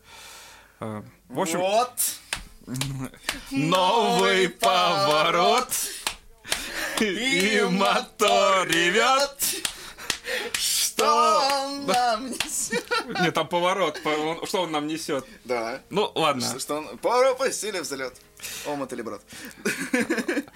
[0.79, 1.91] Э, В общем, вот.
[3.51, 5.69] новый поворот,
[7.01, 9.63] и мотор ревет.
[10.95, 12.85] Что он нам несет?
[13.21, 13.99] Нет, там поворот,
[14.45, 15.25] что он нам несет?
[15.43, 15.81] Да.
[15.89, 16.57] Ну, ладно.
[16.57, 16.97] Что, он...
[16.99, 18.13] Пропустили взлет.
[18.65, 19.21] Омут или брат.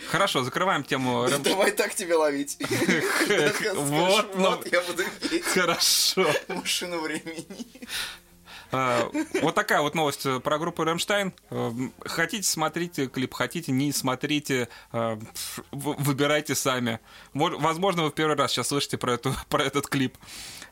[0.09, 1.27] Хорошо, закрываем тему.
[1.39, 2.57] Давай так тебя ловить.
[3.75, 6.25] Вот, ну- вот я буду петь Хорошо.
[6.47, 7.87] машину времени.
[8.71, 9.09] А,
[9.41, 11.33] Вот такая вот новость э, про группу Рамштайн.
[11.49, 11.71] Э,
[12.05, 15.17] Хотите, смотрите клип, хотите, не смотрите, э,
[15.71, 16.99] выбирайте сами.
[17.33, 20.17] Мо- Возможно, вы в первый раз сейчас слышите про, эту, про этот клип.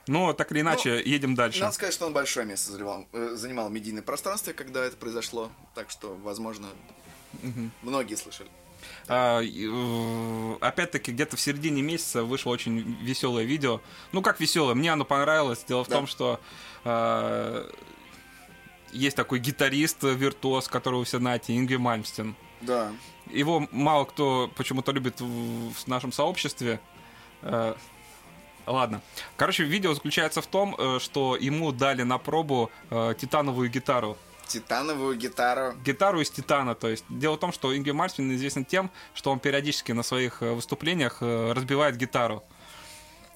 [0.07, 1.59] Но так или иначе, едем дальше.
[1.61, 5.51] Надо сказать, что он большое место занимал, э, занимал в медийном пространстве, когда это произошло.
[5.75, 6.67] Так что, возможно,
[7.81, 8.49] многие слышали.
[9.07, 9.41] А,
[10.61, 13.81] Опять-таки, где-то в середине месяца вышло очень веселое видео.
[14.11, 15.63] Ну, как веселое, мне оно понравилось.
[15.67, 15.95] Дело в Да.
[15.95, 16.39] том, что
[16.83, 17.69] э,
[18.91, 22.35] есть такой гитарист, э, виртуоз, которого все знаете, Ингви Мальмстен.
[22.61, 22.91] Да.
[23.27, 26.79] Его мало кто почему-то любит в, нашем сообществе.
[27.41, 27.75] Э,
[28.65, 29.01] ладно.
[29.35, 34.17] Короче, видео заключается в том, э, что ему дали на пробу титановую гитару.
[34.47, 35.73] Титановую гитару.
[35.85, 36.75] Гитару из титана.
[36.75, 40.41] То есть дело в том, что Ингви Мальмстен известен тем, что он периодически на своих
[40.41, 42.43] э, выступлениях э, разбивает гитару.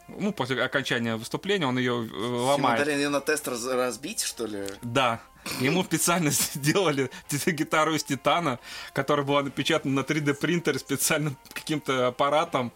[0.08, 2.80] Ну, после окончания выступления он ее Ему ломает.
[2.86, 4.66] дали ее на тест раз- разбить, что ли?
[4.82, 5.22] Да.
[5.60, 8.60] Ему специально сделали гитару из титана,
[8.94, 12.72] которая была напечатана на 3D принтере специальным каким-то аппаратом.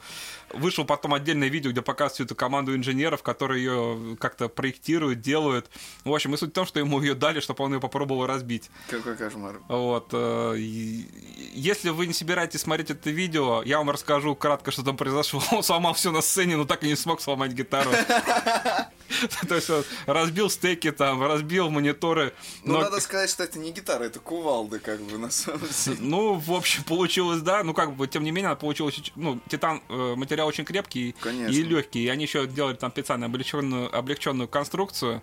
[0.54, 5.70] Вышел потом отдельное видео, где показывают всю эту команду инженеров, которые ее как-то проектируют, делают.
[6.04, 8.70] В общем, и суть в том, что ему ее дали, чтобы он ее попробовал разбить.
[8.90, 9.60] Какой кошмар.
[9.68, 10.10] Вот.
[10.14, 15.42] э, Если вы не собираетесь смотреть это видео, я вам расскажу кратко, что там произошло.
[15.52, 17.92] Он сломал все на сцене, но так и не смог сломать гитару.
[19.48, 19.70] То есть
[20.08, 22.34] разбил стеки там, разбил мониторы.
[22.64, 25.98] Ну, надо сказать, что это не гитара, это кувалда, как бы, на самом деле.
[26.00, 27.64] Ну, в общем, получилось, да.
[27.64, 28.96] Ну, как бы, тем не менее, получилось...
[28.98, 31.54] оч- Ну, титан, э, материал очень крепкий Конечно.
[31.56, 32.04] и легкий.
[32.04, 35.21] И они еще делали там специально облегченную, облегченную конструкцию.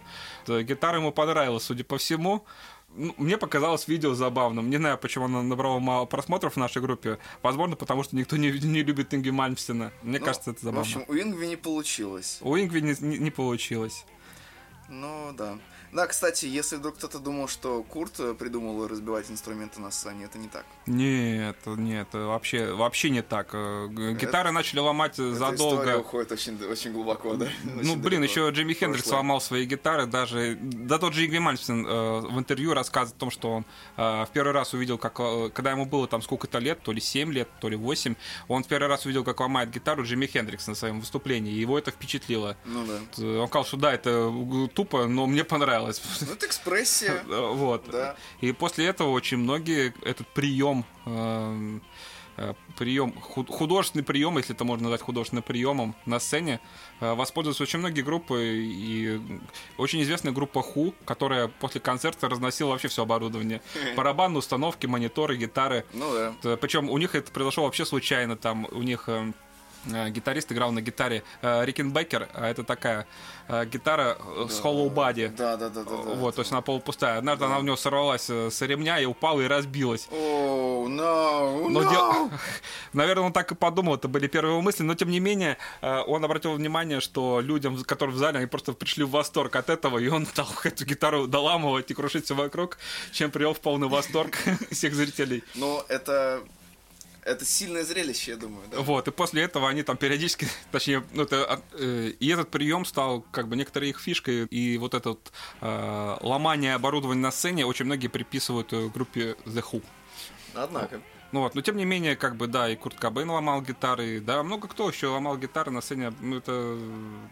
[0.49, 2.45] Э, Гитара ему понравилась, судя по всему.
[2.95, 4.71] Ну, Мне показалось видео забавным.
[4.71, 7.19] Не знаю, почему оно набрало мало просмотров в нашей группе.
[7.43, 9.93] Возможно, потому что никто не, не любит Инги Мальмстена.
[10.03, 10.81] Мне Ну, кажется, это В забавно.
[10.81, 12.39] общем, у Ингви не получилось.
[12.43, 14.05] У Ингви не, не- не получилось.
[14.89, 15.59] Ну, да.
[15.93, 20.39] Да, кстати, если вдруг кто-то думал, что Курт э, придумал разбивать инструменты на сцене, это
[20.39, 20.65] не так.
[20.87, 23.51] Нет, нет, вообще, вообще не так.
[23.53, 25.83] Э, Гитары начали ломать Эта задолго.
[25.83, 27.49] история уходит очень, очень глубоко, да?
[27.65, 28.25] Ну, Очень блин, далеко.
[28.25, 30.57] еще Джимми Хендрикс сломал свои гитары, даже...
[30.63, 33.67] Да тот же Игви Мальмстен э, в интервью рассказывает о том, что он
[33.99, 35.21] э, в первый раз увидел, как...
[35.21, 38.15] э, когда ему было там сколько-то лет, то ли 7 лет, то ли 8,
[38.49, 41.79] он в первый раз увидел, как ломает гитару Джимми Хендрикс на своем выступлении, и его
[41.79, 42.57] это впечатлило.
[42.65, 42.99] Ну да.
[43.23, 45.82] Э, Он сказал, что да, это э, тупо, но мне понравилось.
[45.87, 47.23] Ну, это экспрессия.
[47.29, 47.85] Э, Вот.
[47.91, 48.17] Да.
[48.41, 51.79] И после этого очень многие этот прием, э,
[52.37, 56.61] э, прием, ху- художественный прием, если это можно назвать художественным приемом на сцене,
[57.01, 58.43] э, воспользуются очень многие группы.
[58.65, 59.21] И
[59.77, 63.61] очень известная группа Ху, которая после концерта разносила вообще все оборудование.
[63.97, 65.85] Барабанные установки, мониторы, гитары.
[65.93, 66.57] Ну да.
[66.57, 68.37] Причем у них это произошло вообще случайно.
[68.37, 69.33] Там у них э, э,
[69.87, 73.07] гитарист играл на гитаре э, Рикенбекер, а это такая
[73.49, 75.35] э, гитара э, с Hollow Body.
[75.37, 75.91] Да, да, да, да.
[75.91, 75.97] да.
[76.15, 77.19] Вот, то есть она полупустая.
[77.19, 80.09] Однажды она у него сорвалась э, с ремня и упала и разбилась.
[80.11, 81.91] О, no, Но no.
[81.91, 82.31] дел-
[82.93, 86.01] Наверное, он так и подумал, это были первые его мысли, но тем не менее, э,
[86.07, 89.99] он обратил внимание, что людям, которые в зале, они просто пришли в восторг от этого,
[89.99, 92.79] и он стал эту гитару доламывать и крушить все вокруг,
[93.13, 94.37] чем привел в полный восторг
[94.71, 95.45] всех зрителей.
[95.55, 96.43] Ну, это...
[97.25, 98.81] Это сильное зрелище, я думаю, да?
[98.81, 102.85] Вот, и после этого они там периодически, точнее, ну, это, от- э, и этот прием
[102.85, 107.65] стал как бы некоторой их фишкой, и вот это вот, э, ломание оборудования на сцене
[107.65, 109.83] очень многие приписывают э, группе The Who.
[110.55, 111.01] Однако.
[111.31, 114.43] Ну вот, но тем не менее, как бы, да, и Курт Кобейн ломал гитары, да,
[114.43, 116.77] много кто еще ломал гитары на сцене, ну это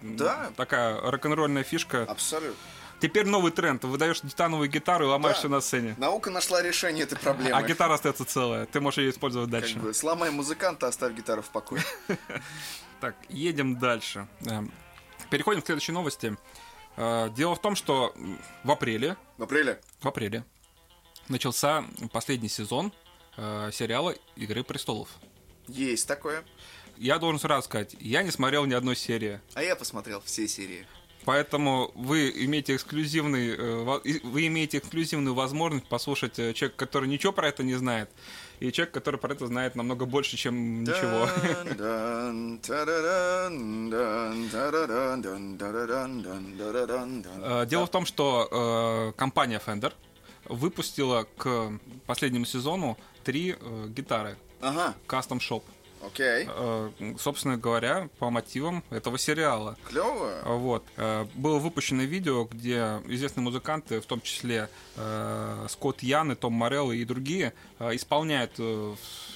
[0.03, 0.51] Да.
[0.57, 2.05] такая рок-н-ролльная фишка.
[2.05, 2.57] Абсолютно.
[3.01, 5.41] Теперь новый тренд, выдаешь титановую гитару и ломаешь Да.
[5.41, 5.95] все на сцене.
[5.99, 7.57] Наука нашла решение этой проблемы.
[7.57, 9.79] А гитара остается целая, ты можешь ее использовать Как дальше.
[9.79, 11.83] бы, сломай музыканта, оставь гитару в покое.
[13.01, 14.29] Так, едем дальше.
[14.45, 14.71] Эм,
[15.31, 16.37] Переходим к следующей новости.
[16.99, 18.15] Э, Дело в том, что
[18.63, 19.81] в апреле, В апреле.
[20.01, 20.45] в апреле
[21.29, 21.83] начался
[22.13, 22.93] последний сезон
[23.39, 25.09] э, сериала «Игры престолов».
[25.67, 26.45] Есть такое.
[26.99, 29.41] Я должен сразу сказать, я не смотрел ни одной серии.
[29.55, 30.87] А я посмотрел все серии.
[31.25, 37.49] Поэтому вы имеете эксклюзивный, э, вы имеете эксклюзивную возможность послушать э, человека, который ничего про
[37.49, 38.11] это не знает,
[38.59, 41.29] и человек, который про это знает намного больше, чем ничего.
[47.67, 49.93] Дело в том, что э, компания Fender
[50.47, 51.73] выпустила к
[52.07, 53.57] последнему сезону три
[53.89, 55.63] гитары Ага, Custom Shop.
[56.07, 56.47] Окей.
[56.49, 59.77] Э, собственно говоря, по мотивам этого сериала.
[59.89, 60.41] Клево.
[60.45, 60.85] Вот.
[60.97, 66.53] Э, Было выпущено видео, где известные музыканты, в том числе э, Скотт Ян и Том
[66.53, 68.95] Морелло и другие, э, исполняют э,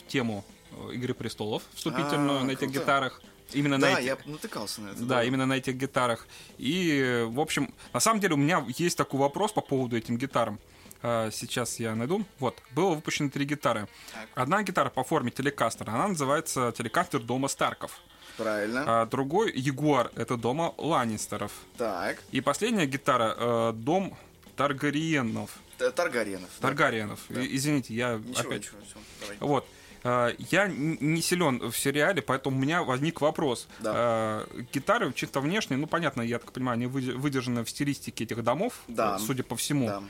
[0.09, 2.79] тему э, «Игры престолов» вступительную А, на этих круто.
[2.81, 3.23] гитарах.
[3.53, 4.05] Именно на Да, этих.
[4.07, 5.03] я натыкался на это.
[5.05, 6.27] Да, именно на этих гитарах.
[6.59, 10.17] И, э, в общем, на самом деле у меня есть такой вопрос по поводу этим
[10.17, 10.59] гитарам.
[11.05, 12.25] Э, Сейчас я найду.
[12.39, 13.87] Вот, было выпущено три гитары.
[14.35, 18.01] Одна гитара по форме телекастера, она называется телекастер дома Старков.
[18.39, 18.85] Правильно.
[19.03, 21.53] А другой Ягуар, это дома Ланнистеров.
[21.77, 22.23] Так.
[22.33, 24.17] И последняя гитара э, дом
[24.57, 25.51] Таргариенов.
[25.79, 26.49] Т- Таргаренов.
[26.61, 26.69] да.
[26.69, 27.21] Таргариенов.
[27.29, 27.41] Да.
[27.45, 28.63] Извините, я Ничего, опять.
[28.63, 29.37] ничего, всё, давай.
[29.41, 29.67] Вот.
[30.05, 33.69] Э, Я не силен в сериале, поэтому у меня возник вопрос.
[33.81, 34.45] Да.
[34.57, 38.43] Э, Гитары чисто внешне, ну понятно, я так понимаю, они выде- выдержаны в стилистике этих
[38.43, 39.19] домов, Да.
[39.19, 39.87] судя по всему.
[39.87, 40.03] Да.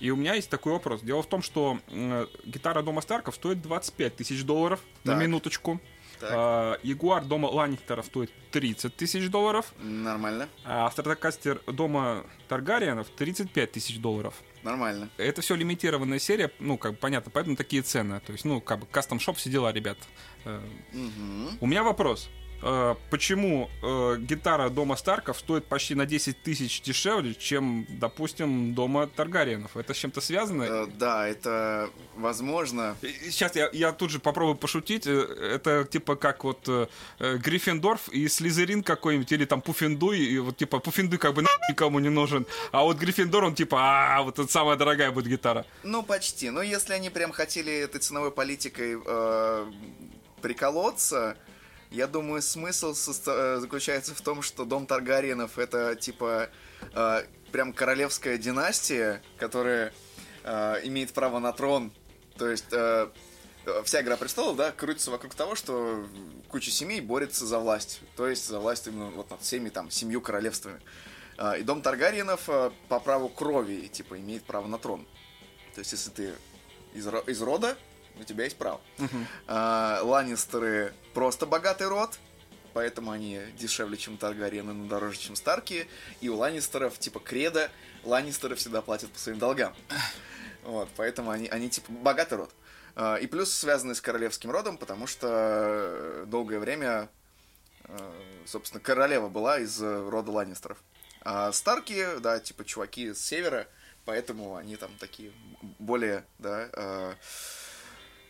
[0.00, 1.02] И у меня есть такой вопрос.
[1.02, 5.22] Дело в том, что э, гитара дома Старков стоит 25 тысяч долларов на Так.
[5.22, 5.80] минуточку.
[6.18, 6.30] Так.
[6.34, 9.72] А, Ягуар дома Ланнистеров стоит 30 тысяч долларов.
[9.78, 10.48] Нормально.
[10.64, 14.34] А Стратокастер дома Таргариенов 35 тысяч долларов.
[14.62, 15.08] Нормально.
[15.16, 18.20] Это все лимитированная серия, ну, как бы понятно, поэтому такие цены.
[18.20, 19.96] То есть, ну, как бы кастом шоп все дела, ребят.
[20.92, 21.56] Мгм.
[21.60, 22.28] У меня вопрос.
[22.62, 29.06] Э, Почему э, гитара дома Старков стоит почти на 10 тысяч дешевле, чем, допустим, дома
[29.06, 29.76] Таргариенов?
[29.76, 30.62] Это с чем-то связано?
[30.64, 32.96] Э, Да, это возможно.
[33.02, 35.06] Сейчас я, я тут же попробую пошутить.
[35.06, 36.68] Это типа как вот
[37.18, 42.10] Гриффиндорф и Слизерин какой-нибудь, или там Пуффиндуй, и вот типа Пуффиндуй как бы никому не
[42.10, 43.78] нужен, а вот Гриффиндор, он типа,
[44.16, 45.64] а вот это самая дорогая будет гитара.
[45.82, 46.50] Ну, почти.
[46.50, 49.66] Но если они прям хотели этой ценовой политикой э,
[50.42, 51.36] приколоться,
[51.90, 56.48] я думаю, смысл состо- э, заключается в том, что дом Таргариенов это типа
[56.94, 59.92] э, прям королевская династия, которая
[60.44, 61.92] э, имеет право на трон.
[62.36, 63.08] То есть э,
[63.66, 66.06] э, вся игра престолов, да, крутится вокруг того, что
[66.48, 68.00] куча семей борется за власть.
[68.16, 70.80] То есть за власть именно вот над всеми там семью королевствами.
[71.38, 75.06] А, И дом Таргариенов э, по праву крови, типа, имеет право на трон.
[75.74, 76.34] То есть, если ты
[76.94, 77.76] из, из рода,
[78.18, 78.80] у тебя есть право.
[79.46, 82.18] А, Ланнистеры просто богатый род,
[82.72, 85.88] поэтому они дешевле, чем Таргариены, но дороже, чем Старки.
[86.20, 87.70] И у Ланнистеров, типа, кредо,
[88.04, 89.74] Ланнистеры всегда платят по своим долгам.
[90.62, 92.50] Вот, поэтому они, они типа, богатый род.
[92.94, 97.08] А, И плюс связаны с королевским родом, потому что долгое время,
[97.84, 98.12] э,
[98.46, 100.78] собственно, королева была из э, рода Ланнистеров.
[101.22, 103.68] А Старки, да, типа чуваки с севера,
[104.04, 105.32] поэтому они там такие
[105.78, 107.14] более, да, э,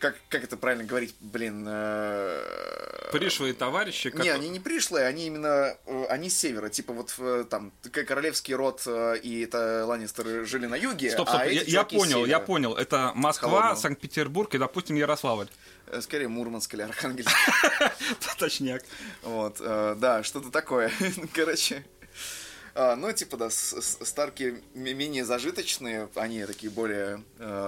[0.01, 1.64] как, как это правильно говорить, блин...
[1.68, 6.92] э, Пришлые товарищи, не, которые- они не пришлые, они именно, э, они с севера, типа
[6.92, 11.46] вот э, там королевский род э, и это Ланнистеры жили на юге, Стоп, стоп, а
[11.46, 12.74] я, я понял, я понял.
[12.74, 13.76] Это Москва.
[13.76, 15.48] Санкт-Петербург и, допустим, Ярославль.
[15.86, 17.30] Э, Скорее Мурманск или Архангельск.
[18.38, 18.82] Точняк.
[19.22, 20.90] Вот, да, что-то такое.
[21.34, 21.84] Короче,
[22.74, 27.22] а, ну, типа, да, Старки менее зажиточные, они такие более,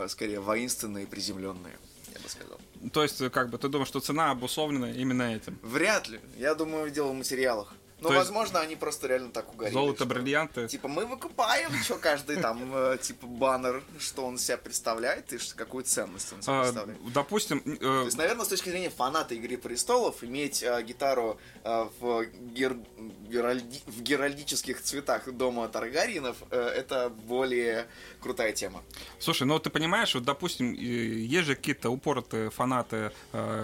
[0.08, 1.74] скорее, воинственные, приземленные.
[2.14, 2.60] Я бы сказал.
[2.92, 5.58] То есть, как бы, ты думаешь, что цена обусловлена именно этим?
[5.62, 6.20] Вряд ли.
[6.36, 7.74] Я думаю, дело в материалах.
[8.02, 9.72] Ну, То есть- возможно, они просто реально так угорели.
[9.72, 10.66] Золото, что- бриллианты.
[10.66, 15.84] Типа, мы выкупаем, что каждый там, э, типа, баннер, что он себя представляет и какую
[15.84, 17.12] ценность он себя А, представляет.
[17.12, 22.22] допустим, э, То есть, наверное, с точки зрения фаната Игры престолов, иметь э, гитару в,
[22.54, 22.84] гер-
[23.30, 27.86] геральди- в геральдических цветах дома Таргариенов это более
[28.20, 28.82] крутая тема.
[29.20, 33.12] слушай, ну ты понимаешь, вот, допустим, есть же какие-то упоротые фанаты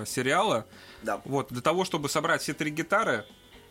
[0.06, 0.64] сериала,
[1.02, 1.20] Да.
[1.24, 3.24] вот, для того, чтобы собрать все три гитары,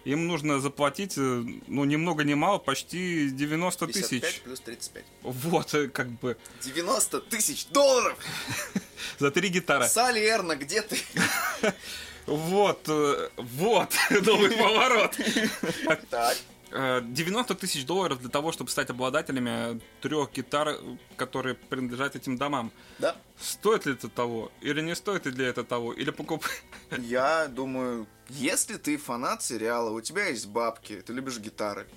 [0.07, 4.41] им нужно заплатить, э, ну, ни много ни мало, почти 90 55 тысяч.
[4.41, 5.03] плюс 35.
[5.21, 8.17] Вот, э, как бы, 90 тысяч долларов!
[9.19, 9.87] за три гитары.
[9.87, 10.97] Салли Эрна, где ты?
[12.25, 15.15] Вот, э, вот, новый поворот.
[16.09, 16.37] Так.
[16.71, 22.37] Э, 90 тысяч долларов для того, чтобы стать обладателями трех гитар, э, которые принадлежат этим
[22.37, 22.71] домам.
[22.99, 23.15] Да.
[23.39, 24.51] Стоит ли это того?
[24.61, 25.93] Или не стоит ли это того?
[25.93, 26.45] Или покуп...
[26.97, 31.87] Я думаю, если ты фанат сериала, у тебя есть бабки, ты любишь гитары.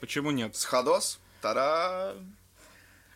[0.00, 0.56] Почему нет?
[0.56, 2.14] Сходос, тара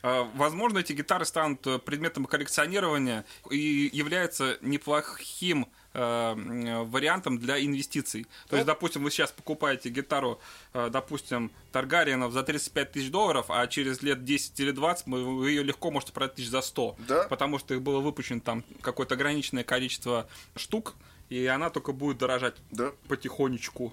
[0.02, 8.26] А, Возможно, эти гитары станут э, предметом коллекционирования и являются неплохим э, вариантом для инвестиций.
[8.48, 10.40] То есть, допустим, вы сейчас покупаете гитару,
[10.72, 15.50] э, допустим, Таргариенов за 35 тысяч долларов, а через лет 10 или 20 мы- вы
[15.50, 16.96] ее легко можете продать тысяч за 100.
[17.08, 17.24] Да.
[17.28, 20.26] Потому что их было выпущено там какое-то ограниченное количество
[20.56, 20.94] штук,
[21.28, 23.92] и она только будет дорожать Да, потихонечку.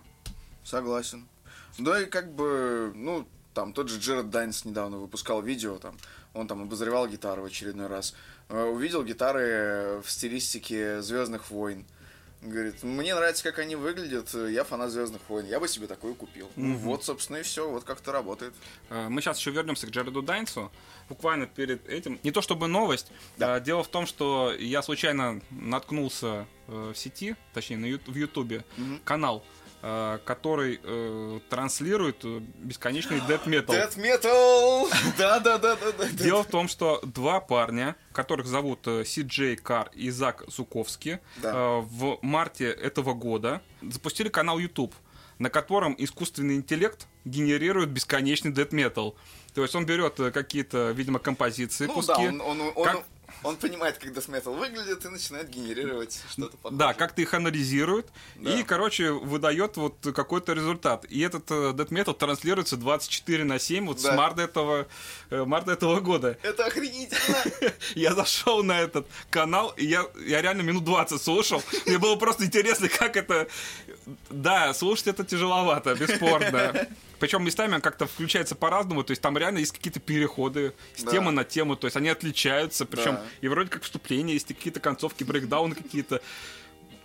[0.64, 1.28] согласен.
[1.78, 5.98] Да и как бы, ну, там тот же Джеред Дайнс недавно выпускал видео, там,
[6.34, 8.14] он там обозревал гитары в очередной раз.
[8.52, 11.86] Э, Увидел гитары в стилистике Звездных войн.
[12.44, 16.50] Говорит, мне нравится, как они выглядят, я фанат Звездных войн, я бы себе такую купил.
[16.56, 18.54] Ну вот, собственно, и все, вот как это работает.
[18.90, 20.72] Э, Мы сейчас еще вернемся к Джареду Дайнсу.
[21.08, 22.20] Буквально перед этим.
[22.24, 23.12] Не то чтобы новость.
[23.38, 23.56] Да.
[23.56, 28.16] а Дело в том, что я случайно наткнулся э, в сети, точнее на ю- в
[28.16, 28.66] Ютубе,
[29.06, 29.61] канал, э,
[30.26, 33.68] который э, транслирует э, бесконечный death metal.
[33.68, 34.88] Death Metal!
[35.18, 36.08] Да-да-да-да-да.
[36.10, 41.18] Дело в том, что два парня, которых зовут э, Си Джей Кар и Зак Зуковский,
[41.42, 41.52] Да.
[41.54, 44.94] э, в марте этого года запустили канал YouTube,
[45.40, 49.16] на котором искусственный интеллект генерирует бесконечный death metal.
[49.56, 52.14] То есть он берет э, какие-то, видимо, композиции, Ну куски.
[52.14, 53.04] да, он, он, он, Как-
[53.44, 56.78] он понимает, как Death Metal выглядит и начинает генерировать что-то похожее.
[56.80, 58.54] Да, как-то их анализирует Да.
[58.54, 61.06] и, короче, выдает вот какой-то результат.
[61.10, 64.14] И этот э, death metal транслируется 24 на 7 вот Да.
[64.14, 64.88] с марта этого,
[65.30, 66.38] э, марта этого года.
[66.44, 67.38] Это охренительно!
[67.96, 71.64] Я зашел на этот канал, и я, я реально минут 20 слушал.
[71.86, 73.48] Мне было просто интересно, как это...
[74.30, 76.88] Да, слушать это тяжеловато, бесспорно.
[77.22, 81.12] Причем местами он как-то включается по-разному, то есть там реально есть какие-то переходы с Да.
[81.12, 83.26] темы на тему, то есть они отличаются, причем Да.
[83.42, 86.20] и вроде как вступления есть, какие-то концовки, брейкдауны какие-то.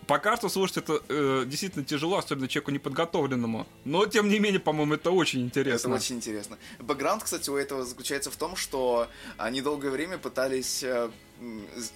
[0.07, 3.67] Пока что слушать это э, действительно тяжело, особенно человеку неподготовленному.
[3.85, 5.95] Но, тем не менее, по-моему, это очень Это интересно.
[5.95, 6.59] очень интересно.
[6.79, 11.11] Бэкграунд, кстати, у этого заключается в том, что они долгое время пытались э,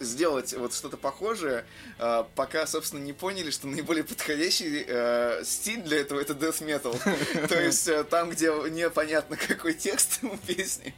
[0.00, 1.64] сделать вот что-то похожее,
[1.98, 7.46] э, пока, собственно, не поняли, что наиболее подходящий э, стиль для этого это death metal.
[7.48, 10.94] То есть э, там, где непонятно какой текст у песни.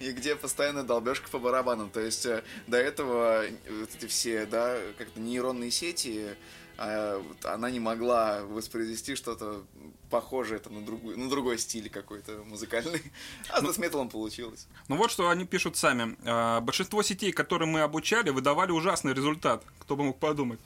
[0.00, 1.90] И где постоянно долбежка по барабанам.
[1.90, 3.50] То есть э, до этого э,
[3.80, 6.36] вот эти все, да, как-то нейронные сети,
[6.78, 9.64] вот она не могла воспроизвести что-то
[10.10, 13.00] похожее там, на, другую, на другой стиль какой-то музыкальный.
[13.48, 14.66] А с Death Metal получилось.
[14.88, 16.16] Ну вот что они пишут сами.
[16.60, 19.64] Большинство сетей, которые мы обучали, выдавали ужасный результат.
[19.78, 20.60] Кто бы мог подумать.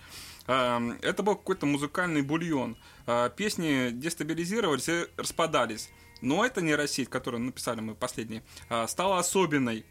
[0.47, 2.77] Это был какой-то музыкальный бульон.
[3.37, 5.91] Песни дестабилизировались и распадались.
[6.21, 9.85] Но эта нейросеть, которую написали мы последней, а, стала особенной.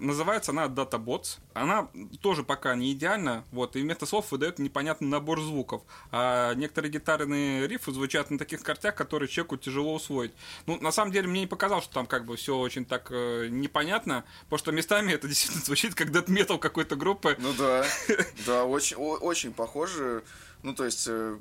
[0.00, 1.38] Называется она DataBots.
[1.52, 1.88] Она
[2.22, 5.82] тоже пока не идеальна, вот, и вместо слов выдает непонятный набор звуков.
[6.10, 10.32] А некоторые гитарные рифы звучат на таких картях, которые человеку тяжело усвоить.
[10.66, 13.48] Ну, на самом деле, мне не показалось, что там как бы все очень так э,
[13.50, 17.36] непонятно, потому что местами это действительно звучит как дэт метал какой-то группы.
[17.38, 17.84] Ну да,
[18.46, 20.24] да, очень, очень похоже.
[20.62, 21.38] Ну, то есть, Э,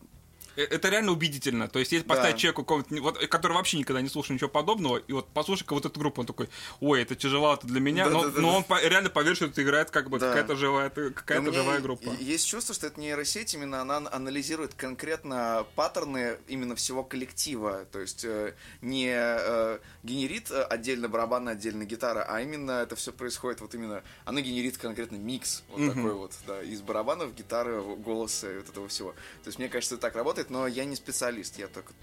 [0.56, 1.68] Это реально убедительно.
[1.68, 2.16] То есть, если Да.
[2.16, 5.86] поставить человеку, какого-то, вот, который вообще никогда не слушал ничего подобного, и вот послушай-ка вот
[5.86, 8.58] эту группу, он такой, ой, это тяжеловато для меня, Да, но, да, да, но да.
[8.58, 10.28] он по- реально поверит, что это играет как бы Да.
[10.30, 12.10] какая-то живая, меня живая группа.
[12.20, 17.86] Есть чувство, что эта нейросеть именно она анализирует конкретно паттерны именно всего коллектива.
[17.92, 23.12] То есть э, не э, генерит э, отдельно барабаны, отдельно гитара, а именно это все
[23.12, 24.04] происходит вот именно.
[24.26, 25.94] Она генерит конкретно микс вот Мгм.
[25.94, 29.12] такой вот, да, из барабанов, гитары, голоса и вот этого всего.
[29.44, 31.94] То есть мне кажется, это так работает, но я не специалист, я только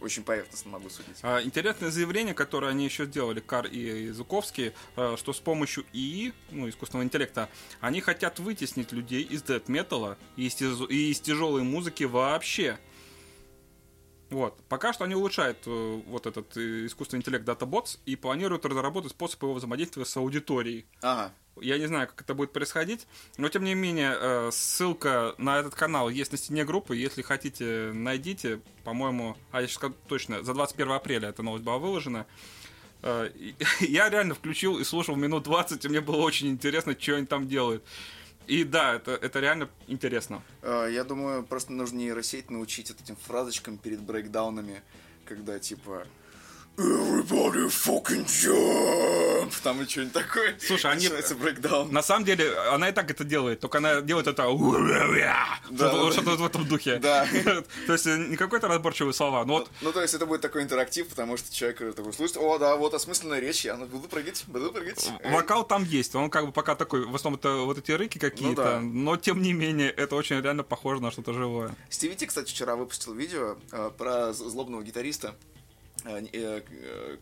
[0.00, 1.16] очень поверхностно могу судить.
[1.22, 6.32] А, интересное заявление, которое они еще сделали, Кар и Зуковский, а, что с помощью ИИ,
[6.50, 7.48] ну, искусственного интеллекта,
[7.80, 12.78] они хотят вытеснить людей из дэт-металла и из тяжелой музыки вообще.
[14.30, 14.58] Вот.
[14.68, 19.42] Пока что они улучшают э, вот этот э, искусственный интеллект DataBots и планируют разработать способ
[19.42, 20.86] его взаимодействия с аудиторией.
[21.00, 21.32] Ага.
[21.60, 23.06] Я не знаю, как это будет происходить,
[23.36, 26.96] но тем не менее, э, ссылка на этот канал есть на стене группы.
[26.96, 28.60] Если хотите, найдите.
[28.84, 32.26] По-моему, а я сейчас скажу точно, за 21 апреля эта новость была выложена.
[33.02, 33.30] Э,
[33.80, 37.48] Я реально включил и слушал минут 20, и мне было очень интересно, что они там
[37.48, 37.82] делают.
[38.48, 40.42] И да, это, это реально интересно.
[40.62, 44.82] Э, Я думаю, просто нужно нейросеть научить вот этим фразочкам перед брейкдаунами,
[45.26, 46.06] когда типа
[46.78, 49.52] Everybody fucking jump!
[49.64, 50.56] Там и что-нибудь такое.
[50.60, 51.92] Слушай, они- Начинается брейкдаун.
[51.92, 56.12] На самом деле, она и так это делает, только она делает это что-то да.
[56.12, 56.98] что-то в этом духе.
[56.98, 57.26] Да.
[57.86, 60.62] То есть э, не какой-то разборчивые слова, но вот Ну, то есть это будет такой
[60.62, 64.70] интерактив, потому что человек такой слушает, о, да, вот осмысленная речь, я буду прыгать, буду
[64.70, 65.10] прыгать.
[65.24, 68.62] Вокал там есть, он как бы пока такой, в основном это вот эти рыки какие-то,
[68.62, 68.80] да.
[68.80, 71.74] но тем не менее это очень реально похоже на что-то живое.
[71.90, 75.34] Стиви Ти, кстати, вчера выпустил видео э, про злобного гитариста.
[76.04, 77.16] Э, э, э,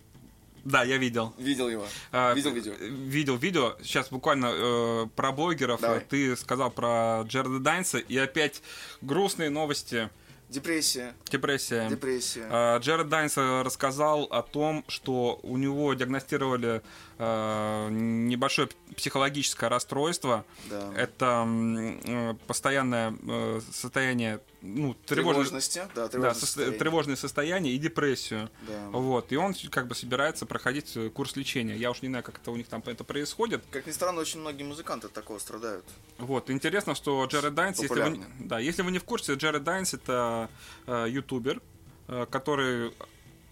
[0.64, 1.32] Да, я видел.
[1.38, 1.86] видел его.
[2.12, 2.72] А, видел видео.
[2.74, 3.76] Видел видео.
[3.82, 5.80] Сейчас буквально э, про блогеров.
[5.80, 6.00] Давай.
[6.00, 8.62] Ты сказал про Джерда Дайнса, и опять
[9.00, 10.10] грустные новости.
[10.48, 11.12] Депрессия.
[11.30, 11.88] Депрессия.
[11.88, 12.46] Депрессия.
[12.50, 16.82] А, Джеред Дайнс рассказал о том, что у него диагностировали
[17.18, 20.44] э, небольшое психологическое расстройство.
[20.70, 20.92] Да.
[20.96, 25.78] Это э, постоянное э, состояние, ну, тревожное, Тревожности.
[25.94, 26.78] Да, да, тревожное сос- состояние.
[26.78, 28.50] тревожное состояние и депрессию.
[28.68, 28.88] Да.
[28.90, 31.76] Вот, и он как бы собирается проходить э, курс лечения.
[31.76, 33.62] Я уж не знаю, как это у них там это происходит.
[33.70, 35.84] Как ни странно, очень многие музыканты от такого страдают.
[36.18, 39.94] Вот, интересно, что Джеред Дайнс, если вы, да, если вы не в курсе, Джеред Дайнс
[39.94, 40.48] это
[40.86, 41.60] э, ютубер,
[42.08, 42.92] э, который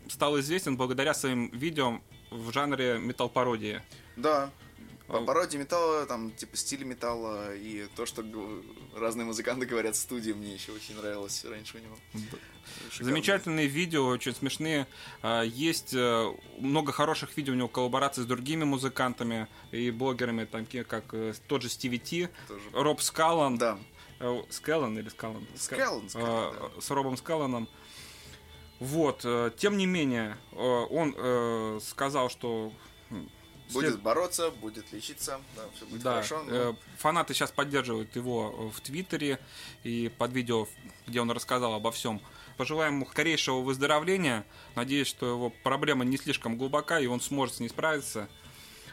[0.09, 2.01] стал известен благодаря своим видео
[2.35, 3.80] в жанре метал-пародии.
[4.16, 4.51] Да.
[5.07, 8.24] По пародии металла, там, типа, стиль металла и то, что
[8.97, 11.97] разные музыканты говорят в студии, мне еще очень нравилось раньше у него.
[12.91, 13.05] Шикарно.
[13.12, 14.87] Замечательные видео, очень смешные.
[15.20, 20.85] А, Есть э, много хороших видео у него коллабораций с другими музыкантами и блогерами, такие
[20.85, 22.62] как э, тот же Стиви Ти, Тоже.
[22.72, 23.59] Роб Скаллан.
[23.59, 23.78] Да.
[24.20, 25.47] Э, Скеллан или Скаллан?
[25.55, 27.68] Скеллан, Скеллан, Э, С Робом Скалланом.
[28.81, 32.72] Вот, э, тем не менее, э, он э, сказал, что...
[33.11, 33.31] м,
[33.72, 36.43] Будет след- бороться, будет лечиться, да, все будет да, хорошо.
[36.43, 39.39] но- э, фанаты сейчас поддерживают его в Твиттере
[39.85, 40.66] и под видео,
[41.07, 42.20] где он рассказал обо всем.
[42.59, 44.45] Пожелаем ему скорейшего выздоровления.
[44.75, 48.29] Надеюсь, что его проблема не слишком глубока, и он сможет с ней справиться.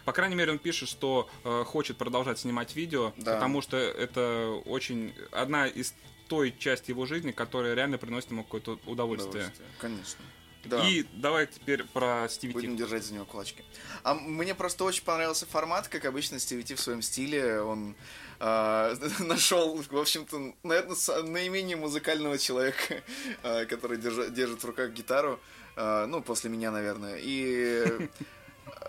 [0.05, 3.35] По крайней мере, он пишет, что э, хочет продолжать снимать видео, Да.
[3.35, 5.93] потому что это очень одна из
[6.31, 9.43] той части его жизни, которая реально приносит ему какое-то удовольствие.
[9.43, 10.23] Удовольствие, Конечно.
[10.63, 10.87] Да.
[10.87, 12.59] И давай теперь про Стиви Ти.
[12.59, 13.63] Будем держать за него кулачки.
[14.03, 17.59] А мне просто очень понравился формат, как обычно Стиви Ти в своем стиле.
[17.59, 17.95] Он
[18.39, 23.03] а, нашел, в общем-то, наверное, наименее музыкального человека,
[23.43, 25.37] а, который держа- держит в руках гитару.
[25.75, 27.17] А, ну, после меня, наверное.
[27.21, 27.83] И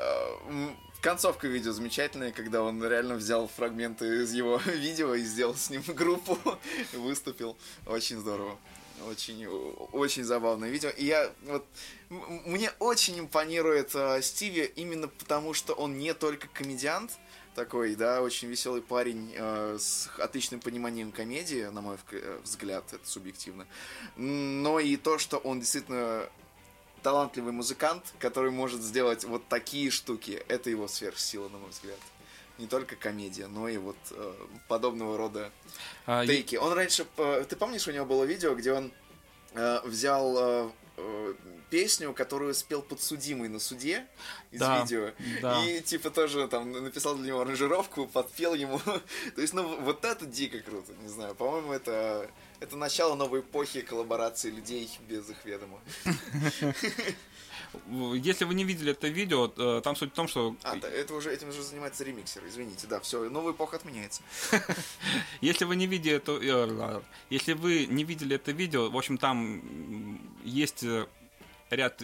[0.47, 5.69] м, концовка видео замечательная, когда он реально взял фрагменты из его видео и сделал с
[5.69, 6.39] ним группу,
[6.95, 7.59] выступил.
[7.87, 8.57] Очень здорово.
[9.09, 10.91] Очень, очень забавное видео.
[10.91, 11.67] И я вот
[12.09, 17.19] мне очень импонирует э, Стиви именно потому, что он не только комедиант
[17.57, 23.07] такой, да, очень веселый парень э, с отличным пониманием комедии, на мой э, взгляд, это
[23.07, 23.67] субъективно,
[24.17, 26.29] но и то, что он действительно
[27.03, 31.99] талантливый музыкант, который может сделать вот такие штуки, это его сверхсила, на мой взгляд.
[32.59, 34.35] Не только комедия, но и вот э,
[34.69, 35.51] подобного рода
[36.07, 36.57] А, и- тейки.
[36.57, 38.93] Он раньше, э, ты помнишь, у него было видео, где он
[39.55, 41.35] э, взял э, э,
[41.71, 44.07] песню, которую спел подсудимый на суде
[44.51, 45.65] из Да, видео, да.
[45.65, 48.79] и типа тоже там написал для него аранжировку, подпел ему.
[49.35, 51.35] То есть, ну вот это дико круто, не знаю.
[51.35, 52.31] По-моему, это
[52.63, 55.81] это начало новой эпохи коллаборации людей без их ведома.
[57.89, 61.15] Если вы не видели это видео, э, там суть в том, что А, да, это
[61.15, 64.23] уже этим уже занимается ремиксер, извините, да, все, новая эпоха отменяется.
[65.41, 67.01] Если вы не видели это, э,
[67.31, 71.07] если вы не видели это видео, в общем, там есть э,
[71.71, 72.03] ряд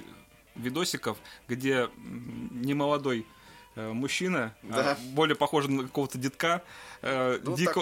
[0.56, 3.38] видосиков, где немолодой э,
[3.76, 4.92] мужчина, Да.
[4.92, 6.62] а, более похожий на какого-то детка,
[7.02, 7.80] э, Ну, дико,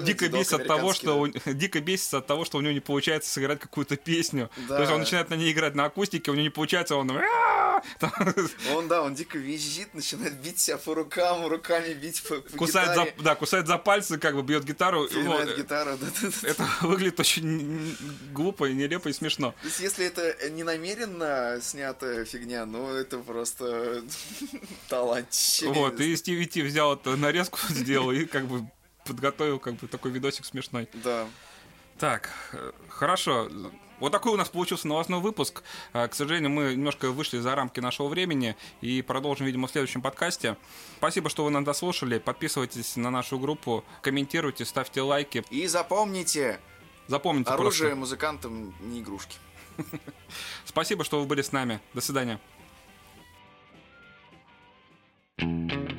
[0.00, 3.30] дико бесится от того, что у- дико бесится от того, что у него не получается
[3.30, 4.50] сыграть какую-то песню.
[4.68, 4.76] Да.
[4.76, 7.06] То есть он начинает на ней играть на акустике, у него не получается, он
[8.74, 12.90] Он, да, он дико визжит, начинает бить себя по рукам, руками бить по, по кусает
[12.90, 13.14] гитаре.
[13.16, 15.06] за, да, кусает за пальцы, как бы бьет гитару.
[15.08, 16.48] Пинает Вот, гитару, да, да, да.
[16.48, 17.96] Это выглядит очень
[18.32, 19.54] глупо, и нелепо и смешно.
[19.62, 24.02] То есть, если это не намеренно снятая фигня, ну, это просто
[24.88, 25.68] талантище.
[25.68, 28.68] Вот, и Стиви Ти взял эту нарезку, сделал и как бы
[29.04, 30.88] подготовил как бы такой видосик смешной.
[30.94, 31.28] Да.
[31.98, 33.48] Так, э, хорошо.
[33.98, 35.62] Вот такой у нас получился новостной выпуск.
[35.94, 40.02] Э, К сожалению, мы немножко вышли за рамки нашего времени и продолжим, видимо, в следующем
[40.02, 40.56] подкасте.
[40.98, 42.18] Спасибо, что вы нас дослушали.
[42.18, 45.44] Подписывайтесь на нашу группу, комментируйте, ставьте лайки.
[45.50, 46.60] И запомните,
[47.08, 47.96] Запомните оружие просто.
[47.96, 49.38] музыкантам не игрушки.
[50.66, 51.80] Спасибо, что вы были с нами.
[51.94, 52.38] До свидания.
[55.38, 55.95] Just